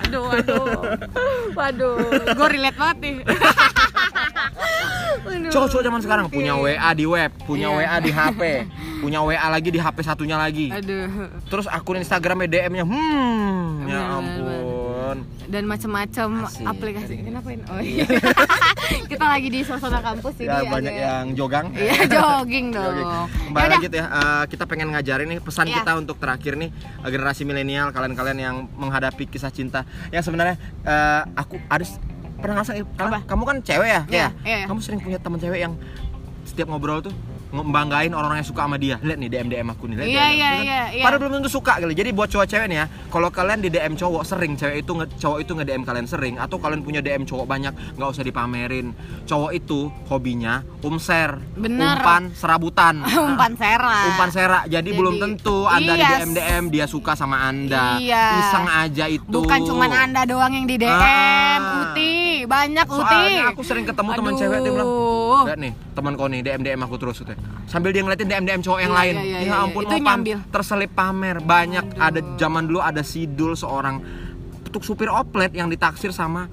[0.01, 0.67] aduh, aduh,
[1.53, 1.95] waduh,
[2.31, 3.15] gue relate banget nih.
[5.51, 7.77] Cowok-cowok zaman sekarang punya WA di web, punya Iya.
[7.77, 8.41] WA di HP,
[9.03, 10.71] punya WA lagi di HP satunya lagi.
[10.71, 14.70] Aduh, Terus akun Instagramnya DM-nya, hmm, ya Bener,
[15.45, 16.27] dan macam-macam
[16.63, 17.13] aplikasi.
[17.19, 17.63] Kenapa ini?
[17.65, 18.05] Oh iya.
[19.11, 20.47] Kita lagi di suasana kampus ini.
[20.47, 21.67] Ya banyak agak- yang jogang.
[21.71, 22.95] Iya jogging dong.
[23.47, 23.79] Kembali Yaudah.
[23.83, 25.75] tuh ya, eh, kita pengen ngajarin nih pesan Iya.
[25.77, 31.21] kita untuk terakhir nih eh, generasi milenial kalian-kalian yang menghadapi kisah cinta yang sebenarnya eh,
[31.33, 31.99] aku ada s-
[32.35, 34.27] pernah ngerasa kamu, kamu kan cewek ya, ya?
[34.41, 34.65] iya.
[34.65, 35.73] Kamu sering punya teman cewek yang
[36.41, 37.13] setiap ngobrol tuh
[37.51, 38.95] membanggain orang-orang yang suka sama dia.
[38.97, 39.95] Lihat nih DM DM aku nih.
[39.97, 40.61] lihat Iya, iya, kan?
[40.61, 41.03] iya, iya.
[41.03, 41.93] Padahal belum tentu suka kali.
[41.93, 45.11] Jadi buat cowok cewek nih ya, kalau kalian di DM cowok sering, cewek itu nge-
[45.17, 48.95] cowok itu nge DM kalian sering, atau kalian punya DM cowok banyak, nggak usah dipamerin.
[49.23, 51.97] Cowok itu hobinya umser, Bener.
[51.97, 53.03] umpan, serabutan.
[53.29, 53.97] umpan sera.
[54.07, 56.17] umpan serak jadi, Jadi, belum tentu anda di iya.
[56.17, 58.25] DM DM dia suka sama anda Iya.
[58.41, 61.83] iseng aja itu Bukan cuman anda doang yang di DM, Ah.
[61.83, 62.11] Uti,
[62.43, 62.97] banyak Uti.
[62.97, 64.89] soalnya aku sering ketemu teman cewek dia bilang
[65.41, 67.33] lihat nih teman kau nih DM DM aku terus gitu.
[67.65, 69.55] sambil dia ngeliatin DM DM cowok yang Iya, lain iya, iya, ya iya.
[69.59, 70.37] ampun Itu opan nyambil.
[70.47, 72.03] terselip pamer banyak Aduh.
[72.03, 73.95] ada zaman dulu ada sidul seorang
[74.61, 76.47] untuk supir oplet yang ditaksir sama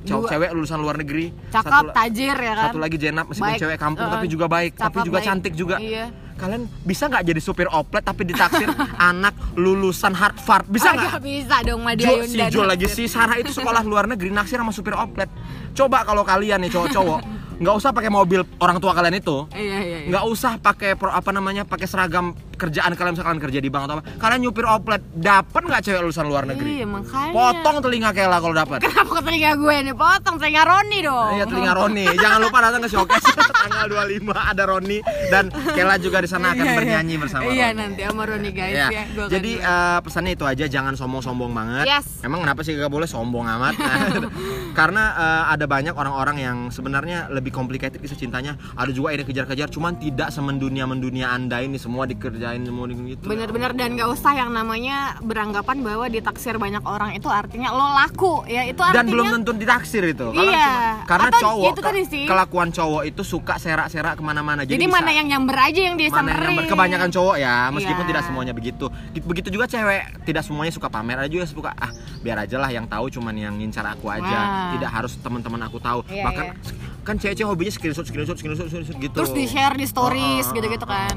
[0.00, 2.64] cowok cewek lulusan luar negeri Cakep, satu, tajir ya kan.
[2.66, 3.60] satu lagi Jenap meskipun Baik.
[3.60, 5.26] cewek kampung Eh, tapi juga baik tapi juga baik.
[5.26, 6.06] cantik juga Iya.
[6.38, 8.70] Kalian bisa nggak jadi supir oplet tapi ditaksir
[9.10, 10.70] anak lulusan Harvard?
[10.70, 11.18] Bisa nggak?
[11.18, 12.46] bisa dong Madia Jo, Yunda.
[12.46, 15.26] si Jo lagi si Sarah itu sekolah luar negeri naksir sama supir oplet.
[15.74, 17.20] Coba kalau kalian nih cowok-cowok
[17.58, 20.08] nggak usah pakai mobil orang tua kalian itu Iya, iya, iya.
[20.08, 23.94] nggak usah pakai pro- apa namanya pakai seragam kerjaan kalian misalkan kerja di bank atau
[23.96, 27.30] apa kalian nyupir oplet dapat nggak cewek lulusan luar negeri Iya, makanya.
[27.30, 29.94] potong telinga Kela kalau dapat Kenapa ke telinga gue nih?
[29.94, 31.30] Potong telinga Roni dong.
[31.32, 32.06] Iya telinga Roni.
[32.12, 33.26] Jangan lupa datang ke showcase
[33.62, 36.76] tanggal 25 ada Roni dan Kela juga di sana akan Iya, iya.
[36.76, 37.76] bernyanyi bersama Iya, Roni.
[37.76, 39.02] nanti sama Roni guys Ya, ya.
[39.08, 39.70] Gua jadi dengar.
[39.88, 41.84] eh, pesannya itu aja jangan sombong-sombong banget.
[41.86, 42.06] Yes.
[42.20, 43.74] Emang kenapa sih gak boleh sombong amat?
[44.78, 48.54] Karena eh, ada banyak orang-orang yang sebenarnya lebih complicated kisah cintanya.
[48.72, 53.24] Ada juga yang dikejar-kejar, cuman tidak semendunia-mendunia anda ini semua dikerjain semua gitu.
[53.24, 58.42] Bener-bener dan gak usah yang namanya beranggapan bahwa ditaksir banyak orang itu artinya lo laku
[58.44, 60.66] ya itu artinya dan belum tentu ditaksir itu karena Iya.
[60.66, 62.24] cuma- karena Atau cowok itu tadi sih.
[62.24, 66.30] kelakuan cowok itu suka serak-serak ke mana-mana jadi, bisa- mana yang nyamber aja yang mana
[66.30, 66.64] yang nyamber.
[66.66, 68.10] kebanyakan cowok ya meskipun Iya.
[68.10, 68.86] tidak semuanya begitu
[69.20, 72.86] begitu juga cewek tidak semuanya suka pamer ada juga suka ah biar aja lah yang
[72.86, 74.38] tahu cuman yang ngincar aku aja
[74.74, 76.97] tidak harus teman-teman aku tahu Iya, bahkan iya.
[77.08, 80.56] Kan cewek-cewek hobinya screenshot screenshot screenshot, screenshot gitu terus di share di stories Oh, oh,
[80.60, 81.16] gitu-gitu kan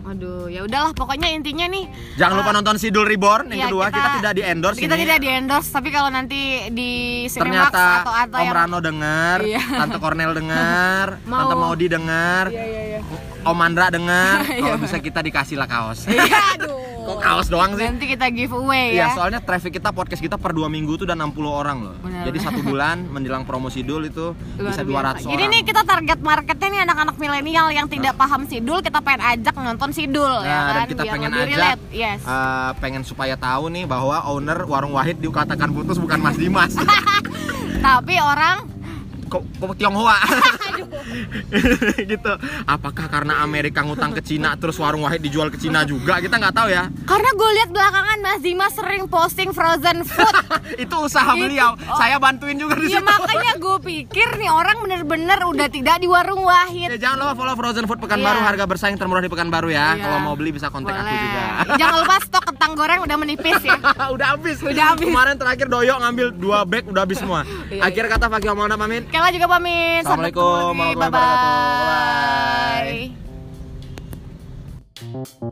[0.00, 1.86] Aduh, ya udahlah pokoknya intinya nih
[2.18, 5.04] jangan lupa eh, nonton Sidul Reborn yang Iya, kedua kita, tidak di endorse kita ini
[5.06, 6.40] tidak di endorse tapi kalau nanti
[6.74, 6.90] di
[7.30, 9.62] Cinemax ternyata atau atau Om yang Rano dengar, Iya.
[9.62, 11.38] Tante Cornel dengar, Mau.
[11.38, 13.00] Tante Maudi dengar, Iya, iya, iya.
[13.46, 14.60] Om Mandra dengar, Iya.
[14.66, 16.08] kalau bisa kita dikasih lah kaos.
[16.10, 16.79] Iya, aduh.
[17.10, 17.82] Kok kaos doang sih?
[17.82, 19.08] Nanti kita giveaway Iya, ya.
[19.12, 21.94] soalnya traffic kita podcast kita per dua minggu tuh udah 60 orang loh.
[21.98, 22.22] Benar.
[22.24, 25.02] Jadi satu bulan menjelang promosi dul itu Luar bisa 200 biasa.
[25.20, 25.32] orang.
[25.32, 29.54] Jadi nih kita target marketnya nih anak-anak milenial yang tidak paham sidul, kita pengen ajak
[29.54, 31.80] nonton sidul Nah, ya kan, dan kita biar pengen ajak relate.
[31.90, 32.20] Yes.
[32.22, 36.72] eh, pengen supaya tahu nih bahwa owner warung Wahid dikatakan putus bukan Mas Dimas.
[37.80, 38.68] Tapi orang
[39.30, 40.18] kok kok Tionghoa
[42.10, 42.32] gitu
[42.66, 46.54] apakah karena Amerika ngutang ke Cina terus warung Wahid dijual ke Cina juga kita nggak
[46.54, 50.34] tahu ya karena gue lihat belakangan Mas Dimas sering posting frozen food.
[50.82, 51.96] itu usaha Itu- beliau oh.
[51.96, 56.08] saya bantuin juga di ya situ makanya gue pikir nih orang bener-bener udah tidak di
[56.08, 56.90] warung Wahid.
[56.90, 58.46] Ya, jangan lupa follow Frozen Food Pekanbaru Iya.
[58.46, 59.94] harga bersaing termurah di Pekanbaru ya.
[59.94, 60.02] Iya.
[60.02, 61.20] Kalau mau beli bisa kontak aku Boleh.
[61.20, 61.42] juga.
[61.80, 63.76] Jangan lupa stok kentang goreng udah menipis ya.
[64.10, 64.56] udah habis.
[64.60, 65.06] Udah habis.
[65.06, 67.44] Kemarin terakhir Doyo ngambil dua bag udah habis semua.
[67.68, 69.04] Iya, Akhir kata Fakih Omalda pamit.
[69.20, 70.00] Kela juga pamit.
[70.00, 71.52] Assalamualaikum warahmatullahi wabarakatuh.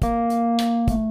[0.01, 1.08] Bye-bye.